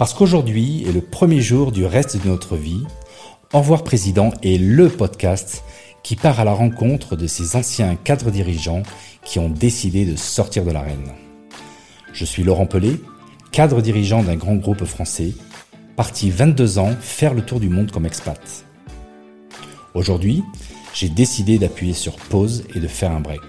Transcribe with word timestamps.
Parce 0.00 0.14
qu'aujourd'hui 0.14 0.82
est 0.88 0.92
le 0.92 1.02
premier 1.02 1.42
jour 1.42 1.72
du 1.72 1.84
reste 1.84 2.16
de 2.16 2.26
notre 2.26 2.56
vie, 2.56 2.86
Au 3.52 3.58
revoir 3.58 3.84
Président 3.84 4.32
est 4.42 4.56
le 4.56 4.88
podcast 4.88 5.62
qui 6.02 6.16
part 6.16 6.40
à 6.40 6.44
la 6.44 6.54
rencontre 6.54 7.16
de 7.16 7.26
ces 7.26 7.54
anciens 7.54 7.96
cadres 7.96 8.30
dirigeants 8.30 8.82
qui 9.26 9.38
ont 9.38 9.50
décidé 9.50 10.06
de 10.06 10.16
sortir 10.16 10.64
de 10.64 10.70
l'arène. 10.70 11.12
Je 12.14 12.24
suis 12.24 12.42
Laurent 12.42 12.64
Pelé, 12.64 12.98
cadre 13.52 13.82
dirigeant 13.82 14.22
d'un 14.22 14.36
grand 14.36 14.54
groupe 14.54 14.86
français, 14.86 15.34
parti 15.96 16.30
22 16.30 16.78
ans 16.78 16.96
faire 16.98 17.34
le 17.34 17.42
tour 17.42 17.60
du 17.60 17.68
monde 17.68 17.90
comme 17.90 18.06
expat. 18.06 18.64
Aujourd'hui, 19.92 20.42
j'ai 20.94 21.10
décidé 21.10 21.58
d'appuyer 21.58 21.92
sur 21.92 22.16
pause 22.16 22.64
et 22.74 22.80
de 22.80 22.88
faire 22.88 23.10
un 23.10 23.20
break. 23.20 23.42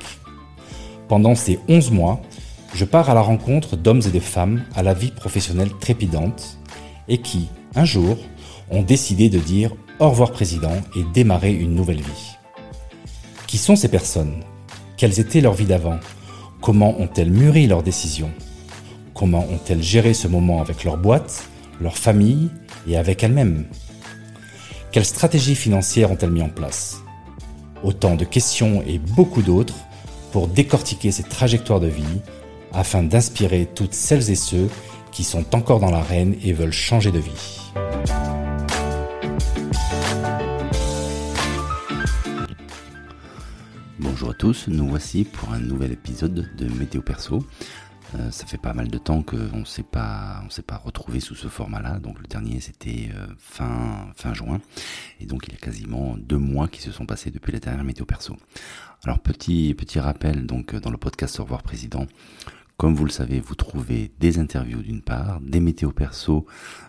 Pendant 1.07 1.33
ces 1.33 1.59
11 1.69 1.91
mois, 1.91 2.21
je 2.73 2.85
pars 2.85 3.09
à 3.09 3.13
la 3.13 3.21
rencontre 3.21 3.75
d'hommes 3.75 4.01
et 4.05 4.11
de 4.11 4.19
femmes 4.19 4.63
à 4.75 4.83
la 4.83 4.93
vie 4.93 5.11
professionnelle 5.11 5.71
trépidante 5.79 6.57
et 7.07 7.17
qui, 7.17 7.49
un 7.75 7.85
jour, 7.85 8.17
ont 8.69 8.81
décidé 8.81 9.29
de 9.29 9.39
dire 9.39 9.73
au 9.99 10.09
revoir 10.09 10.31
président 10.31 10.75
et 10.95 11.03
démarrer 11.13 11.53
une 11.53 11.75
nouvelle 11.75 12.01
vie. 12.01 12.37
Qui 13.47 13.57
sont 13.57 13.75
ces 13.75 13.89
personnes? 13.89 14.43
Quelles 14.95 15.19
étaient 15.19 15.41
leurs 15.41 15.53
vies 15.53 15.65
d'avant? 15.65 15.99
Comment 16.61 16.99
ont-elles 16.99 17.31
mûri 17.31 17.67
leurs 17.67 17.83
décisions? 17.83 18.31
Comment 19.13 19.45
ont-elles 19.49 19.83
géré 19.83 20.13
ce 20.13 20.27
moment 20.27 20.61
avec 20.61 20.83
leur 20.83 20.97
boîte, 20.97 21.43
leur 21.81 21.97
famille 21.97 22.49
et 22.87 22.97
avec 22.97 23.23
elles-mêmes? 23.23 23.65
Quelles 24.91 25.05
stratégies 25.05 25.55
financières 25.55 26.11
ont-elles 26.11 26.31
mis 26.31 26.41
en 26.41 26.49
place? 26.49 27.01
Autant 27.83 28.15
de 28.15 28.25
questions 28.25 28.83
et 28.87 28.99
beaucoup 28.99 29.41
d'autres 29.41 29.75
pour 30.31 30.47
décortiquer 30.47 31.11
ces 31.11 31.23
trajectoires 31.23 31.79
de 31.79 31.87
vie 31.87 32.21
afin 32.73 33.03
d'inspirer 33.03 33.67
toutes 33.73 33.93
celles 33.93 34.29
et 34.29 34.35
ceux 34.35 34.69
qui 35.11 35.23
sont 35.23 35.55
encore 35.55 35.79
dans 35.79 35.91
l'arène 35.91 36.35
et 36.43 36.53
veulent 36.53 36.71
changer 36.71 37.11
de 37.11 37.19
vie. 37.19 37.59
Bonjour 43.99 44.31
à 44.31 44.33
tous, 44.33 44.67
nous 44.67 44.87
voici 44.87 45.23
pour 45.23 45.51
un 45.51 45.59
nouvel 45.59 45.91
épisode 45.91 46.49
de 46.55 46.65
Météo 46.67 47.01
Perso. 47.01 47.43
Euh, 48.15 48.29
ça 48.29 48.45
fait 48.45 48.57
pas 48.57 48.73
mal 48.73 48.89
de 48.89 48.97
temps 48.97 49.23
qu'on 49.23 49.59
ne 49.59 49.65
s'est 49.65 49.83
pas, 49.83 50.43
retrouvé 50.83 51.19
sous 51.19 51.35
ce 51.35 51.47
format-là. 51.47 51.99
Donc 51.99 52.19
le 52.19 52.27
dernier 52.27 52.59
c'était 52.59 53.09
euh, 53.15 53.27
fin 53.37 54.09
fin 54.15 54.33
juin, 54.33 54.59
et 55.19 55.25
donc 55.25 55.45
il 55.47 55.53
y 55.53 55.55
a 55.55 55.59
quasiment 55.59 56.15
deux 56.17 56.37
mois 56.37 56.67
qui 56.67 56.81
se 56.81 56.91
sont 56.91 57.05
passés 57.05 57.31
depuis 57.31 57.53
la 57.53 57.59
dernière 57.59 57.83
météo 57.83 58.05
perso. 58.05 58.35
Alors 59.03 59.19
petit 59.19 59.73
petit 59.75 59.99
rappel 59.99 60.45
donc 60.45 60.75
dans 60.75 60.91
le 60.91 60.97
podcast 60.97 61.39
Au 61.39 61.43
revoir 61.43 61.63
président, 61.63 62.05
comme 62.81 62.95
vous 62.95 63.05
le 63.05 63.11
savez, 63.11 63.39
vous 63.39 63.53
trouvez 63.53 64.09
des 64.19 64.39
interviews 64.39 64.81
d'une 64.81 65.03
part, 65.03 65.39
des 65.39 65.59
météos 65.59 65.91
perso 65.91 66.47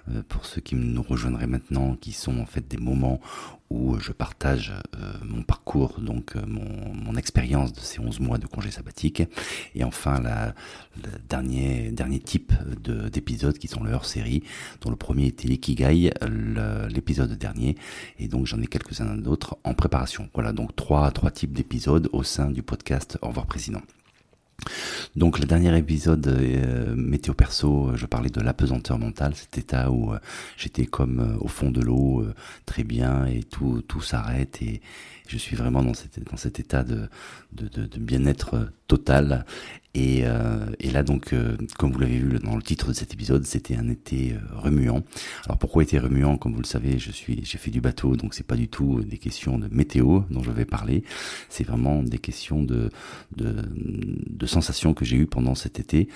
euh, 0.09 0.23
pour 0.27 0.47
ceux 0.47 0.63
qui 0.63 0.75
nous 0.75 1.03
rejoindraient 1.03 1.47
maintenant, 1.47 1.97
qui 1.97 2.13
sont 2.13 2.41
en 2.41 2.47
fait 2.47 2.67
des 2.67 2.79
moments 2.79 3.21
où 3.69 3.99
je 4.01 4.13
partage 4.13 4.73
euh, 4.97 5.13
mon 5.23 5.43
parcours, 5.43 6.01
donc 6.01 6.35
euh, 6.35 6.41
mon, 6.47 7.15
expérience 7.17 7.75
de 7.75 7.81
ces 7.81 8.01
11 8.01 8.21
mois 8.21 8.39
de 8.39 8.47
congé 8.47 8.71
sabbatique. 8.71 9.23
Et 9.75 9.85
enfin, 9.85 10.19
la, 10.19 10.55
dernier, 11.29 11.91
dernier 11.91 12.21
type 12.21 12.55
d'épisodes 13.13 13.59
qui 13.59 13.69
sont 13.69 13.85
leur 13.85 14.07
série, 14.07 14.45
dont 14.81 14.89
le 14.89 14.97
premier 14.97 15.27
était 15.27 15.47
l'Ikigai, 15.47 16.11
l'épisode 16.89 17.37
dernier. 17.37 17.77
Et 18.19 18.29
donc 18.29 18.47
j'en 18.47 18.63
ai 18.63 18.67
quelques-uns 18.67 19.15
d'autres 19.19 19.59
en 19.63 19.75
préparation. 19.75 20.31
Voilà, 20.33 20.55
donc 20.55 20.75
trois, 20.75 21.11
trois 21.11 21.31
types 21.31 21.53
d'épisodes 21.53 22.09
au 22.15 22.23
sein 22.23 22.51
du 22.51 22.63
podcast 22.63 23.19
Au 23.21 23.29
revoir 23.29 23.45
Président. 23.45 23.83
Donc 25.17 25.39
le 25.39 25.45
dernier 25.45 25.77
épisode 25.77 26.27
euh, 26.27 26.95
météo 26.97 27.35
perso, 27.35 27.93
je 27.95 28.07
parlais 28.07 28.31
de 28.31 28.41
l'apesanteur 28.41 28.99
mentale, 28.99 29.35
cet 29.35 29.59
état 29.59 29.91
où 29.91 30.13
euh, 30.13 30.19
j'étais 30.57 30.87
comme 30.87 31.21
euh, 31.21 31.37
au 31.41 31.49
fond 31.49 31.71
de 31.71 31.81
l'eau, 31.81 32.25
très 32.67 32.85
bien 32.85 33.27
et 33.27 33.43
tout 33.43 33.83
tout 33.83 34.01
s'arrête 34.01 34.63
et 34.63 34.81
je 35.33 35.39
suis 35.39 35.57
vraiment 35.57 35.83
dans 35.83 35.95
cet 35.95 36.61
état 36.61 36.85
de 36.85 37.09
bien-être 37.99 38.71
total 38.87 39.47
et, 39.95 40.23
euh, 40.25 40.67
et, 40.81 40.91
là 40.91 41.03
donc, 41.03 41.33
euh, 41.33 41.57
comme 41.79 41.93
vous 41.93 41.99
l'avez 41.99 42.19
vu 42.19 42.39
dans 42.39 42.57
le 42.57 42.63
titre 42.63 42.89
de 42.89 42.93
cet 42.95 43.13
épisode, 43.13 43.45
c'était 43.45 43.77
un 43.77 43.89
été 43.89 44.33
euh, 44.33 44.39
remuant. 44.57 45.03
Alors 45.45 45.59
pourquoi 45.59 45.83
été 45.83 45.99
remuant? 45.99 46.39
Comme 46.39 46.55
vous 46.55 46.63
le 46.63 46.67
savez, 46.67 46.99
je 46.99 47.11
suis, 47.11 47.45
j'ai 47.45 47.59
fait 47.59 47.71
du 47.71 47.83
bateau, 47.83 48.17
donc 48.17 48.33
c'est 48.33 48.47
pas 48.47 48.57
du 48.57 48.69
tout 48.69 49.03
des 49.03 49.19
questions 49.19 49.59
de 49.59 49.69
météo 49.71 50.21
dont 50.31 50.43
je 50.43 50.51
vais 50.51 50.65
parler. 50.65 51.05
C'est 51.51 51.65
vraiment 51.65 52.03
des 52.03 52.19
questions 52.19 52.63
de, 52.63 52.89
de, 53.37 54.47
sensations 54.47 54.93
que 54.93 55.05
j'ai 55.05 55.17
eues 55.17 55.27
pendant 55.27 55.55
cet 55.55 55.79
été, 55.79 56.09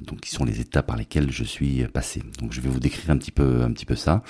donc 0.00 0.20
qui 0.20 0.30
sont 0.30 0.44
les 0.44 0.60
étapes 0.60 0.86
par 0.86 0.96
lesquelles 0.96 1.30
je 1.30 1.44
suis 1.44 1.84
passé. 1.88 2.22
Donc 2.38 2.52
je 2.52 2.60
vais 2.60 2.70
vous 2.70 2.80
décrire 2.80 3.10
un 3.10 3.18
petit 3.18 3.32
peu, 3.32 3.62
un 3.62 3.72
petit 3.72 3.84
peu 3.84 3.96
ça. 3.96 4.22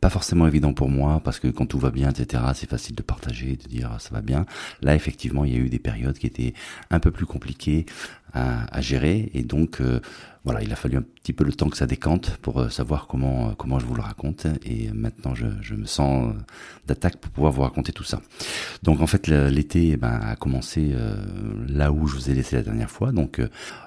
Pas 0.00 0.08
forcément 0.08 0.46
évident 0.46 0.72
pour 0.72 0.88
moi 0.88 1.20
parce 1.22 1.40
que 1.40 1.48
quand 1.48 1.66
tout 1.66 1.78
va 1.78 1.90
bien, 1.90 2.10
etc., 2.10 2.42
c'est 2.54 2.70
facile 2.70 2.94
de 2.94 3.01
partager, 3.02 3.56
de 3.56 3.68
dire 3.68 3.96
ça 4.00 4.10
va 4.12 4.20
bien. 4.20 4.46
Là, 4.82 4.94
effectivement, 4.94 5.44
il 5.44 5.52
y 5.52 5.56
a 5.56 5.60
eu 5.60 5.68
des 5.68 5.78
périodes 5.78 6.18
qui 6.18 6.26
étaient 6.26 6.54
un 6.90 7.00
peu 7.00 7.10
plus 7.10 7.26
compliquées 7.26 7.86
à, 8.34 8.80
gérer 8.80 9.30
et 9.34 9.42
donc 9.42 9.80
euh, 9.80 10.00
voilà, 10.44 10.60
il 10.62 10.72
a 10.72 10.76
fallu 10.76 10.96
un 10.96 11.02
petit 11.02 11.32
peu 11.32 11.44
le 11.44 11.52
temps 11.52 11.68
que 11.68 11.76
ça 11.76 11.86
décante 11.86 12.36
pour 12.38 12.60
euh, 12.60 12.68
savoir 12.68 13.06
comment 13.06 13.50
euh, 13.50 13.52
comment 13.56 13.78
je 13.78 13.86
vous 13.86 13.94
le 13.94 14.02
raconte 14.02 14.46
et 14.64 14.90
maintenant 14.92 15.36
je, 15.36 15.46
je 15.60 15.74
me 15.74 15.86
sens 15.86 16.34
d'attaque 16.86 17.18
pour 17.18 17.30
pouvoir 17.30 17.52
vous 17.52 17.62
raconter 17.62 17.92
tout 17.92 18.04
ça. 18.04 18.20
Donc 18.82 19.00
en 19.00 19.06
fait 19.06 19.28
l'été 19.28 19.90
eh 19.90 19.96
ben, 19.96 20.18
a 20.20 20.34
commencé 20.34 20.94
là 21.68 21.92
où 21.92 22.08
je 22.08 22.16
vous 22.16 22.30
ai 22.30 22.34
laissé 22.34 22.56
la 22.56 22.62
dernière 22.62 22.90
fois. 22.90 23.12
Donc 23.12 23.40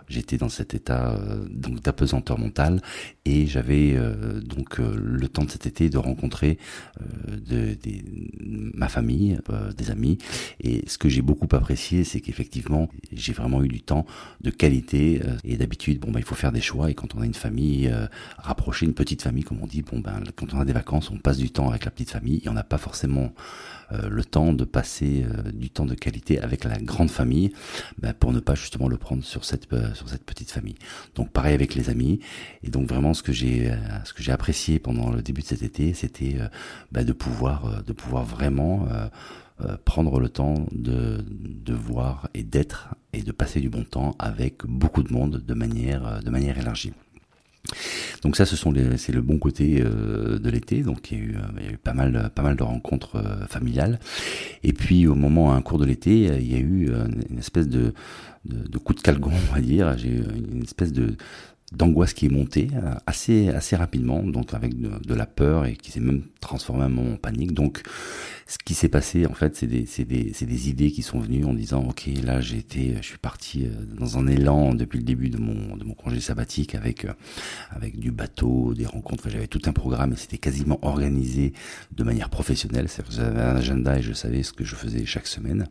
j'étais 0.07 0.37
dans 0.37 0.49
cet 0.49 0.73
état 0.73 1.19
donc 1.49 1.81
d'apesanteur 1.81 2.39
mentale 2.39 2.81
et 3.25 3.47
j'avais 3.47 3.97
donc 4.41 4.77
le 4.77 5.27
temps 5.27 5.43
de 5.43 5.49
cet 5.49 5.65
été 5.65 5.89
de 5.89 5.97
rencontrer 5.97 6.57
de, 7.27 7.75
ma 8.73 8.87
famille, 8.87 9.39
des 9.75 9.91
amis 9.91 10.17
et 10.61 10.87
ce 10.87 10.97
que 10.97 11.09
j'ai 11.09 11.21
beaucoup 11.21 11.47
apprécié 11.51 12.05
c'est 12.05 12.21
qu'effectivement 12.21 12.87
j'ai 13.11 13.33
vraiment 13.33 13.61
eu 13.61 13.67
du 13.67 13.81
temps 13.81 14.05
de 14.41 14.49
qualité. 14.49 15.21
Euh, 15.23 15.37
et 15.43 15.57
d'habitude, 15.57 15.99
bon, 15.99 16.11
bah, 16.11 16.19
il 16.19 16.25
faut 16.25 16.35
faire 16.35 16.51
des 16.51 16.61
choix. 16.61 16.89
Et 16.89 16.93
quand 16.93 17.15
on 17.15 17.21
a 17.21 17.25
une 17.25 17.33
famille 17.33 17.87
euh, 17.87 18.07
rapprochée, 18.37 18.85
une 18.85 18.93
petite 18.93 19.21
famille, 19.21 19.43
comme 19.43 19.61
on 19.61 19.67
dit, 19.67 19.81
bon, 19.81 19.99
ben, 19.99 20.23
quand 20.35 20.53
on 20.53 20.59
a 20.59 20.65
des 20.65 20.73
vacances, 20.73 21.09
on 21.11 21.17
passe 21.17 21.37
du 21.37 21.49
temps 21.49 21.69
avec 21.69 21.85
la 21.85 21.91
petite 21.91 22.11
famille 22.11 22.41
et 22.45 22.49
on 22.49 22.53
n'a 22.53 22.63
pas 22.63 22.77
forcément 22.77 23.33
euh, 23.91 24.09
le 24.09 24.23
temps 24.23 24.53
de 24.53 24.63
passer 24.63 25.25
du 25.53 25.69
temps 25.69 25.85
de 25.85 25.93
qualité 25.93 26.39
avec 26.39 26.63
la 26.63 26.77
grande 26.79 27.11
famille 27.11 27.51
ben, 27.99 28.13
pour 28.13 28.33
ne 28.33 28.39
pas 28.39 28.55
justement 28.55 28.87
le 28.87 28.97
prendre 28.97 29.23
sur 29.23 29.45
cette 29.45 29.67
sur 29.93 30.09
cette 30.09 30.23
petite 30.23 30.51
famille. 30.51 30.75
Donc 31.15 31.31
pareil 31.31 31.53
avec 31.53 31.75
les 31.75 31.89
amis 31.89 32.19
et 32.63 32.69
donc 32.69 32.87
vraiment 32.87 33.13
ce 33.13 33.21
que 33.21 33.31
j'ai 33.31 33.71
ce 34.03 34.13
que 34.13 34.23
j'ai 34.23 34.31
apprécié 34.31 34.79
pendant 34.79 35.11
le 35.11 35.21
début 35.21 35.41
de 35.41 35.47
cet 35.47 35.61
été, 35.61 35.93
c'était 35.93 36.37
ben, 36.91 37.05
de 37.05 37.13
pouvoir 37.13 37.83
de 37.83 37.93
pouvoir 37.93 38.23
vraiment 38.23 38.87
euh, 39.61 39.77
prendre 39.85 40.19
le 40.19 40.27
temps 40.27 40.65
de, 40.73 41.23
de 41.29 41.73
voir 41.73 42.27
et 42.33 42.43
d'être 42.43 42.95
et 43.13 43.21
de 43.21 43.31
passer 43.31 43.61
du 43.61 43.69
bon 43.69 43.85
temps 43.85 44.13
avec 44.19 44.65
beaucoup 44.65 45.01
de 45.01 45.13
monde 45.13 45.41
de 45.45 45.53
manière, 45.53 46.05
euh, 46.05 46.19
de 46.19 46.29
manière 46.29 46.57
élargie. 46.57 46.91
Donc 48.21 48.35
ça, 48.35 48.45
ce 48.45 48.57
sont 48.57 48.73
c'est 48.97 49.13
le 49.13 49.21
bon 49.21 49.39
côté 49.39 49.81
euh, 49.81 50.39
de 50.39 50.49
l'été. 50.49 50.83
Donc 50.83 51.09
il 51.09 51.17
y, 51.17 51.21
a 51.21 51.71
eu, 51.71 51.77
pas 51.77 51.93
mal, 51.93 52.29
pas 52.35 52.41
mal 52.41 52.57
de 52.57 52.63
rencontres 52.63 53.23
familiales. 53.47 53.99
Et 54.63 54.73
puis 54.73 55.07
au 55.07 55.15
moment, 55.15 55.53
un 55.53 55.61
cours 55.61 55.79
de 55.79 55.85
l'été, 55.85 56.25
il 56.25 56.51
y 56.51 56.55
a 56.55 56.59
eu 56.59 56.91
une 57.29 57.39
espèce 57.39 57.69
de, 57.69 57.93
de, 58.43 58.67
de 58.67 58.77
coup 58.77 58.93
de 58.93 58.99
calgon, 59.01 59.31
on 59.51 59.53
va 59.53 59.61
dire. 59.61 59.97
J'ai 59.97 60.17
une 60.17 60.63
espèce 60.63 60.91
de 60.91 61.15
d'angoisse 61.71 62.13
qui 62.13 62.27
est 62.27 62.29
montée 62.29 62.69
assez 63.05 63.49
assez 63.49 63.75
rapidement, 63.75 64.21
donc 64.23 64.53
avec 64.53 64.79
de, 64.79 64.91
de 65.03 65.13
la 65.13 65.25
peur 65.25 65.65
et 65.65 65.75
qui 65.75 65.91
s'est 65.91 65.99
même 65.99 66.23
transformé 66.39 66.83
un 66.83 66.89
moment 66.89 67.13
en 67.13 67.17
panique. 67.17 67.53
Donc 67.53 67.83
ce 68.47 68.57
qui 68.63 68.75
s'est 68.75 68.89
passé, 68.89 69.25
en 69.25 69.33
fait, 69.33 69.55
c'est 69.55 69.65
des, 69.65 69.87
c'est 69.87 70.05
des, 70.05 70.31
c'est 70.35 70.45
des 70.45 70.69
idées 70.69 70.91
qui 70.91 71.01
sont 71.01 71.19
venues 71.19 71.45
en 71.45 71.53
disant, 71.53 71.83
ok, 71.89 72.07
là, 72.23 72.41
j'ai 72.41 72.57
été, 72.57 72.95
je 72.97 73.07
suis 73.07 73.17
parti 73.17 73.65
euh, 73.65 73.69
dans 73.99 74.19
un 74.19 74.27
élan 74.27 74.75
depuis 74.75 74.99
le 74.99 75.03
début 75.03 75.29
de 75.29 75.37
mon, 75.39 75.75
de 75.75 75.83
mon 75.83 75.95
congé 75.95 76.19
sabbatique 76.19 76.75
avec, 76.75 77.05
euh, 77.05 77.13
avec 77.71 77.97
du 77.97 78.11
bateau, 78.11 78.75
des 78.75 78.85
rencontres. 78.85 79.29
J'avais 79.31 79.47
tout 79.47 79.61
un 79.65 79.73
programme 79.73 80.13
et 80.13 80.15
c'était 80.15 80.37
quasiment 80.37 80.77
organisé 80.83 81.53
de 81.91 82.03
manière 82.03 82.29
professionnelle. 82.29 82.87
C'est-à-dire 82.87 83.09
que 83.09 83.15
j'avais 83.23 83.41
un 83.41 83.55
agenda 83.55 83.97
et 83.97 84.03
je 84.03 84.13
savais 84.13 84.43
ce 84.43 84.53
que 84.53 84.63
je 84.63 84.75
faisais 84.75 85.07
chaque 85.07 85.25
semaine. 85.25 85.65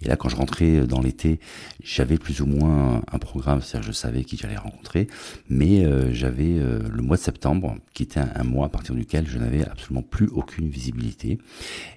Et 0.00 0.08
là, 0.08 0.16
quand 0.16 0.30
je 0.30 0.36
rentrais 0.36 0.76
euh, 0.76 0.86
dans 0.86 1.02
l'été, 1.02 1.40
j'avais 1.82 2.16
plus 2.16 2.40
ou 2.40 2.46
moins 2.46 3.02
un 3.12 3.18
programme, 3.18 3.60
c'est-à-dire 3.60 3.88
que 3.88 3.92
je 3.94 3.98
savais 3.98 4.24
qui 4.24 4.38
j'allais 4.38 4.56
rencontrer, 4.56 5.08
mais 5.48 5.84
j'avais 6.12 6.58
le 6.58 7.02
mois 7.02 7.16
de 7.16 7.22
septembre, 7.22 7.76
qui 7.92 8.04
était 8.04 8.20
un, 8.20 8.30
un 8.34 8.44
mois 8.44 8.66
à 8.66 8.68
partir 8.68 8.94
duquel 8.94 9.26
je 9.26 9.38
n'avais 9.38 9.64
absolument 9.64 10.02
plus 10.02 10.28
aucune 10.28 10.68
visibilité. 10.68 11.38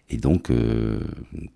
Et 0.09 0.17
donc, 0.17 0.49
euh, 0.49 0.99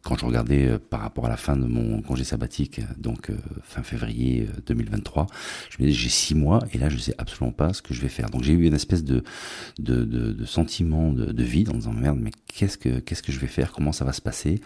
quand 0.04 0.18
je 0.18 0.26
regardais 0.26 0.68
euh, 0.68 0.78
par 0.78 1.00
rapport 1.00 1.26
à 1.26 1.30
la 1.30 1.38
fin 1.38 1.56
de 1.56 1.66
mon 1.66 2.02
congé 2.02 2.26
sabbatique, 2.26 2.82
donc 2.98 3.30
euh, 3.30 3.36
fin 3.64 3.82
février 3.82 4.46
2023, 4.66 5.28
je 5.70 5.78
me 5.82 5.88
disais 5.88 5.98
j'ai 5.98 6.10
six 6.10 6.36
mois 6.36 6.60
et 6.74 6.78
là 6.78 6.90
je 6.90 6.98
sais 6.98 7.16
absolument 7.18 7.54
pas 7.54 7.72
ce 7.72 7.82
que 7.82 7.94
je 7.94 8.02
vais 8.02 8.10
faire. 8.10 8.30
Donc 8.30 8.44
j'ai 8.44 8.52
eu 8.52 8.66
une 8.66 8.74
espèce 8.74 9.06
de 9.06 9.24
de, 9.80 10.04
de, 10.04 10.34
de 10.34 10.46
sentiment 10.46 11.14
de, 11.14 11.32
de 11.32 11.44
vide 11.44 11.70
en 11.70 11.76
disant 11.76 11.94
merde 11.94 12.20
mais 12.22 12.32
qu'est-ce 12.48 12.78
que 12.78 13.00
qu'est-ce 13.00 13.24
que 13.24 13.32
je 13.32 13.40
vais 13.40 13.48
faire, 13.48 13.72
comment 13.72 13.94
ça 13.94 14.04
va 14.04 14.12
se 14.12 14.22
passer? 14.22 14.60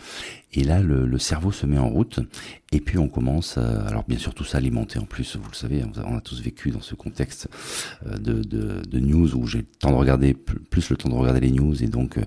Et 0.54 0.64
là 0.64 0.82
le, 0.82 1.06
le 1.06 1.20
cerveau 1.20 1.52
se 1.52 1.68
met 1.68 1.78
en 1.78 1.90
route 1.90 2.20
Et 2.72 2.80
puis 2.80 2.98
on 2.98 3.08
commence, 3.08 3.60
alors 3.60 4.04
bien 4.08 4.18
sûr 4.18 4.34
tout 4.34 4.46
ça 4.46 4.58
alimenté 4.58 4.98
en 4.98 5.06
plus, 5.06 5.36
vous 5.36 5.50
le 5.50 5.56
savez, 5.56 5.84
on 6.04 6.18
a 6.18 6.22
tous 6.22 6.42
vécu 6.42 6.72
dans 6.72 6.82
ce 6.82 6.96
contexte 6.96 7.48
de, 8.06 8.42
de, 8.42 8.82
de 8.82 9.00
news 9.00 9.36
où 9.36 9.46
j'ai 9.46 9.60
le 9.60 9.66
temps 9.66 9.92
de 9.92 9.96
regarder, 9.96 10.34
plus 10.34 10.90
le 10.90 10.98
temps 10.98 11.10
de 11.10 11.14
regarder 11.14 11.42
les 11.42 11.52
news 11.52 11.84
et 11.84 11.88
donc 11.88 12.18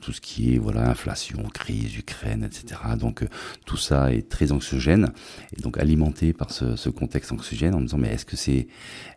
tout 0.00 0.12
ce 0.12 0.20
qui 0.20 0.54
est 0.54 0.58
voilà 0.58 0.88
inflation, 0.88 1.42
crise, 1.52 1.96
Ukraine, 1.96 2.44
etc. 2.44 2.80
Donc 2.98 3.22
euh, 3.22 3.28
tout 3.64 3.76
ça 3.76 4.12
est 4.12 4.28
très 4.28 4.52
anxiogène 4.52 5.10
et 5.56 5.60
donc 5.62 5.78
alimenté 5.78 6.32
par 6.32 6.50
ce, 6.50 6.88
contexte 6.90 7.32
anxiogène 7.32 7.74
en 7.74 7.80
me 7.80 7.84
disant 7.86 7.98
mais 7.98 8.08
est-ce 8.08 8.26
que 8.26 8.36
c'est 8.36 8.68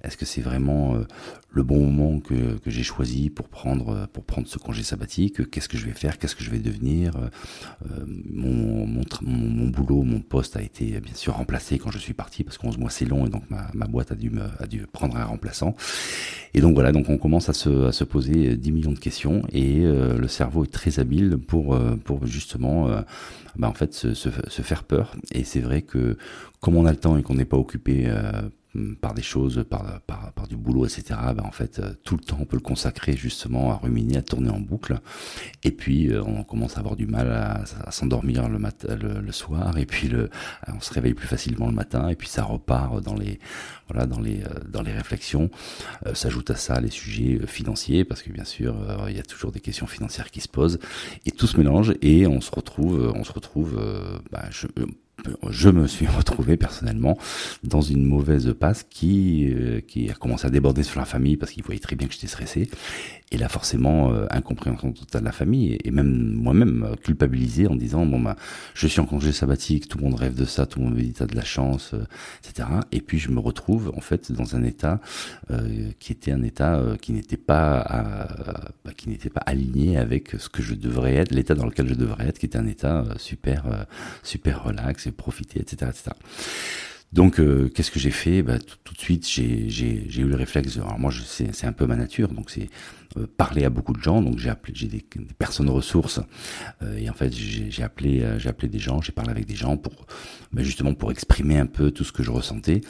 est-ce 0.03 0.17
que 0.17 0.25
c'est 0.25 0.41
vraiment 0.41 0.95
euh, 0.95 1.05
le 1.51 1.63
bon 1.63 1.85
moment 1.85 2.19
que, 2.19 2.57
que 2.57 2.69
j'ai 2.69 2.83
choisi 2.83 3.29
pour 3.29 3.49
prendre 3.49 4.07
pour 4.13 4.23
prendre 4.23 4.47
ce 4.47 4.57
congé 4.57 4.83
sabbatique? 4.83 5.49
Qu'est-ce 5.49 5.69
que 5.69 5.77
je 5.77 5.85
vais 5.85 5.93
faire? 5.93 6.17
Qu'est-ce 6.17 6.35
que 6.35 6.43
je 6.43 6.49
vais 6.49 6.59
devenir? 6.59 7.13
Euh, 7.17 8.05
mon, 8.05 8.87
mon, 8.87 9.03
mon, 9.21 9.67
boulot, 9.67 10.03
mon 10.03 10.21
poste 10.21 10.55
a 10.55 10.61
été 10.61 10.99
bien 11.01 11.13
sûr 11.13 11.35
remplacé 11.35 11.77
quand 11.77 11.91
je 11.91 11.97
suis 11.97 12.13
parti 12.13 12.43
parce 12.43 12.57
qu'on 12.57 12.69
11 12.69 12.77
mois 12.77 12.89
c'est 12.89 13.05
long 13.05 13.25
et 13.25 13.29
donc 13.29 13.49
ma, 13.49 13.69
ma 13.73 13.85
boîte 13.85 14.11
a 14.11 14.15
dû 14.15 14.31
a 14.59 14.67
dû 14.67 14.85
prendre 14.91 15.17
un 15.17 15.25
remplaçant. 15.25 15.75
Et 16.53 16.61
donc 16.61 16.73
voilà, 16.73 16.91
donc 16.91 17.09
on 17.09 17.17
commence 17.17 17.49
à 17.49 17.53
se, 17.53 17.87
à 17.87 17.91
se 17.91 18.03
poser 18.03 18.55
10 18.55 18.71
millions 18.71 18.91
de 18.91 18.99
questions 18.99 19.43
et 19.51 19.81
le 19.81 20.27
cerveau 20.27 20.65
très 20.71 20.99
habile 20.99 21.37
pour, 21.37 21.75
euh, 21.75 21.95
justement 22.23 22.87
euh, 22.87 23.01
bah, 23.57 23.67
en 23.69 23.73
fait 23.73 23.93
se, 23.93 24.29
faire 24.29 24.83
peur. 24.83 25.15
Et 25.31 25.43
c'est 25.43 25.61
vrai 25.61 25.81
que 25.81 26.17
comme 26.61 26.75
on 26.75 26.85
a 26.85 26.91
le 26.91 26.97
temps 26.97 27.17
et 27.17 27.23
qu'on 27.23 27.35
n'est 27.35 27.45
pas 27.45 27.57
occupé 27.57 28.05
euh, 28.07 28.41
par 29.01 29.15
des 29.15 29.23
choses, 29.23 29.65
par, 29.67 29.99
par, 30.01 30.47
du 30.47 30.55
boulot, 30.55 30.85
etc. 30.85 31.19
Ben 31.35 31.43
en 31.43 31.51
fait, 31.51 31.79
euh, 31.79 31.93
tout 32.03 32.15
le 32.15 32.21
temps, 32.21 32.37
on 32.39 32.45
peut 32.45 32.57
le 32.57 32.61
consacrer 32.61 33.15
justement 33.15 33.71
à 33.71 33.77
ruminer, 33.77 34.17
à 34.17 34.21
tourner 34.21 34.49
en 34.49 34.59
boucle. 34.59 34.99
Et 35.63 35.71
puis, 35.71 36.11
euh, 36.11 36.23
on 36.23 36.43
commence 36.43 36.77
à 36.77 36.79
avoir 36.79 36.95
du 36.95 37.07
mal 37.07 37.31
à, 37.31 37.91
s'endormir 37.91 38.47
le, 38.47 38.59
le, 39.21 39.31
soir. 39.31 39.77
Et 39.77 39.85
puis, 39.85 40.07
le, 40.07 40.29
on 40.67 40.79
se 40.79 40.93
réveille 40.93 41.15
plus 41.15 41.27
facilement 41.27 41.65
le 41.65 41.73
matin. 41.73 42.09
Et 42.09 42.15
puis, 42.15 42.27
ça 42.27 42.43
repart 42.43 43.01
dans 43.03 43.15
les, 43.15 43.39
voilà, 43.87 44.05
dans 44.05 44.19
les, 44.19 44.43
euh, 44.43 44.59
dans 44.67 44.83
les 44.83 44.93
réflexions. 44.93 45.49
S'ajoute 46.13 46.51
à 46.51 46.55
ça 46.55 46.79
les 46.79 46.89
sujets 46.89 47.39
financiers, 47.47 48.05
parce 48.05 48.21
que 48.21 48.31
bien 48.31 48.43
sûr, 48.43 48.75
il 49.09 49.15
y 49.15 49.19
a 49.19 49.23
toujours 49.23 49.51
des 49.51 49.59
questions 49.59 49.87
financières 49.87 50.29
qui 50.29 50.41
se 50.41 50.47
posent. 50.47 50.79
Et 51.25 51.31
tout 51.31 51.47
se 51.47 51.57
mélange 51.57 51.93
et 52.01 52.27
on 52.27 52.41
se 52.41 52.51
retrouve, 52.51 53.11
on 53.15 53.23
se 53.23 53.31
retrouve, 53.31 53.79
ben, 54.31 54.41
je 55.49 55.69
me 55.69 55.87
suis 55.87 56.07
retrouvé 56.17 56.57
personnellement 56.57 57.17
dans 57.63 57.81
une 57.81 58.03
mauvaise 58.03 58.53
passe 58.59 58.85
qui, 58.89 59.51
euh, 59.53 59.81
qui 59.81 60.09
a 60.09 60.13
commencé 60.13 60.47
à 60.47 60.49
déborder 60.49 60.83
sur 60.83 60.99
la 60.99 61.05
famille 61.05 61.37
parce 61.37 61.51
qu'il 61.51 61.63
voyait 61.63 61.79
très 61.79 61.95
bien 61.95 62.07
que 62.07 62.13
j'étais 62.13 62.27
stressé 62.27 62.69
et 63.31 63.37
là, 63.37 63.47
forcément, 63.47 64.11
euh, 64.11 64.25
incompréhension 64.31 64.91
totale 64.91 65.21
de 65.21 65.25
la 65.25 65.31
famille, 65.31 65.77
et, 65.83 65.91
même 65.91 66.33
moi-même 66.33 66.83
euh, 66.83 66.95
culpabilisé 66.95 67.67
en 67.67 67.75
disant 67.75 68.05
bon 68.05 68.19
bah 68.19 68.35
je 68.73 68.87
suis 68.87 68.99
en 68.99 69.05
congé 69.05 69.31
sabbatique, 69.31 69.87
tout 69.87 69.99
le 69.99 70.05
monde 70.05 70.15
rêve 70.15 70.33
de 70.33 70.45
ça, 70.45 70.65
tout 70.65 70.79
le 70.79 70.85
monde 70.85 70.95
me 70.95 71.01
dit 71.01 71.13
t'as 71.13 71.27
de 71.27 71.35
la 71.35 71.43
chance, 71.43 71.93
etc. 72.43 72.67
Et 72.91 73.01
puis 73.01 73.19
je 73.19 73.29
me 73.29 73.39
retrouve 73.39 73.91
en 73.95 74.01
fait 74.01 74.31
dans 74.31 74.55
un 74.55 74.63
état 74.63 74.99
qui 75.99 76.11
était 76.11 76.31
un 76.31 76.43
état 76.43 76.81
qui 77.01 77.11
n'était 77.11 77.37
pas 77.37 78.27
bah, 78.83 78.91
qui 78.95 79.09
n'était 79.09 79.29
pas 79.29 79.41
aligné 79.45 79.97
avec 79.97 80.31
ce 80.37 80.49
que 80.49 80.61
je 80.63 80.73
devrais 80.73 81.15
être, 81.15 81.31
l'état 81.31 81.55
dans 81.55 81.65
lequel 81.65 81.87
je 81.87 81.95
devrais 81.95 82.27
être, 82.27 82.39
qui 82.39 82.45
était 82.45 82.57
un 82.57 82.67
état 82.67 83.05
super 83.17 83.85
super 84.23 84.63
relax 84.63 85.08
profiter, 85.11 85.59
etc., 85.61 85.89
etc. 85.89 86.15
Donc, 87.11 87.39
euh, 87.39 87.69
qu'est-ce 87.73 87.91
que 87.91 87.99
j'ai 87.99 88.11
fait? 88.11 88.43
Bah, 88.43 88.59
tout, 88.59 88.93
de 88.93 88.99
suite, 88.99 89.27
j'ai 89.27 90.19
eu 90.19 90.25
le 90.25 90.35
réflexe. 90.35 90.77
Alors 90.77 90.99
moi, 90.99 91.11
c'est 91.25 91.65
un 91.65 91.73
peu 91.73 91.85
ma 91.85 91.95
nature, 91.95 92.29
donc 92.29 92.49
c'est 92.49 92.69
euh, 93.17 93.25
parler 93.37 93.65
à 93.65 93.71
beaucoup 93.71 93.93
de 93.93 94.01
gens. 94.01 94.21
Donc 94.21 94.37
j'ai 94.37 94.49
appelé, 94.49 94.73
des, 94.87 95.03
personnes 95.39 95.69
ressources 95.69 96.19
euh, 96.83 96.95
et 96.97 97.09
en 97.09 97.13
fait 97.13 97.33
j'ai 97.33 97.81
appelé, 97.81 98.23
des 98.63 98.77
gens, 98.77 99.01
j'ai 99.01 99.11
parlé 99.11 99.31
avec 99.31 99.47
des 99.47 99.55
gens 99.55 99.77
pour 99.77 100.05
bah, 100.53 100.61
justement 100.61 100.93
pour 100.93 101.09
exprimer 101.09 101.57
un 101.57 101.65
peu 101.65 101.89
tout 101.89 102.03
ce 102.03 102.11
que 102.11 102.21
je 102.21 102.29
ressentais. 102.29 102.81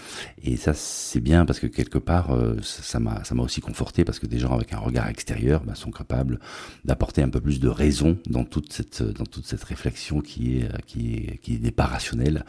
Et 0.44 0.57
ça 0.57 0.74
c'est 0.74 1.21
bien 1.21 1.45
parce 1.45 1.60
que 1.60 1.68
quelque 1.68 1.98
part 1.98 2.36
ça 2.62 3.00
m'a 3.00 3.24
aussi 3.44 3.62
conforté 3.62 4.04
parce 4.04 4.19
que 4.19 4.25
des 4.27 4.39
gens 4.39 4.54
avec 4.54 4.74
un 4.74 4.80
regard 4.80 5.07
extérieur 5.07 5.63
bah, 5.63 5.75
sont 5.75 5.92
capables 5.92 6.39
d'apporter 6.83 7.21
un 7.21 7.30
peu 7.30 7.39
plus 7.39 7.62
de 7.62 7.69
raison 7.69 8.18
dans 8.30 8.44
toute 8.44 8.74
cette 8.74 9.63
réflexion 9.63 10.19
qui 10.19 10.57
est 10.57 10.86
qui 10.86 11.13
est 11.13 11.38
qui 11.38 11.62
est 11.63 11.71
pas 11.71 11.86
rationnelle. 11.86 12.44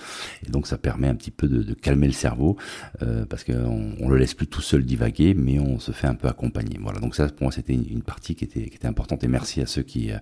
Et 0.45 0.51
donc 0.51 0.67
ça 0.67 0.77
permet 0.77 1.07
un 1.07 1.15
petit 1.15 1.31
peu 1.31 1.47
de, 1.47 1.60
de 1.63 1.75
calmer 1.75 2.07
le 2.07 2.13
cerveau 2.13 2.57
parce 3.29 3.45
qu'on 3.45 3.95
on 4.01 4.09
le 4.09 4.17
laisse 4.17 4.35
plus 4.35 4.47
tout 4.47 4.61
seul 4.61 4.85
divaguer, 4.85 5.35
mais 5.35 5.59
on 5.59 5.79
se 5.79 5.93
fait 5.93 6.07
un 6.07 6.15
peu 6.15 6.29
accompagner. 6.29 6.79
Voilà. 6.81 7.01
Donc 7.01 7.15
ça 7.15 7.29
pour 7.29 7.45
moi 7.45 7.53
c'était 7.53 7.75
une, 7.75 8.03
partie 8.03 8.35
qui 8.35 8.45
était, 8.45 8.63
qui 8.63 8.77
était 8.77 8.89
importante. 8.89 9.25
Et 9.25 9.29
merci 9.29 9.61
à 9.61 9.67
ceux 9.67 9.83
qui, 9.83 10.11
euh, 10.11 10.17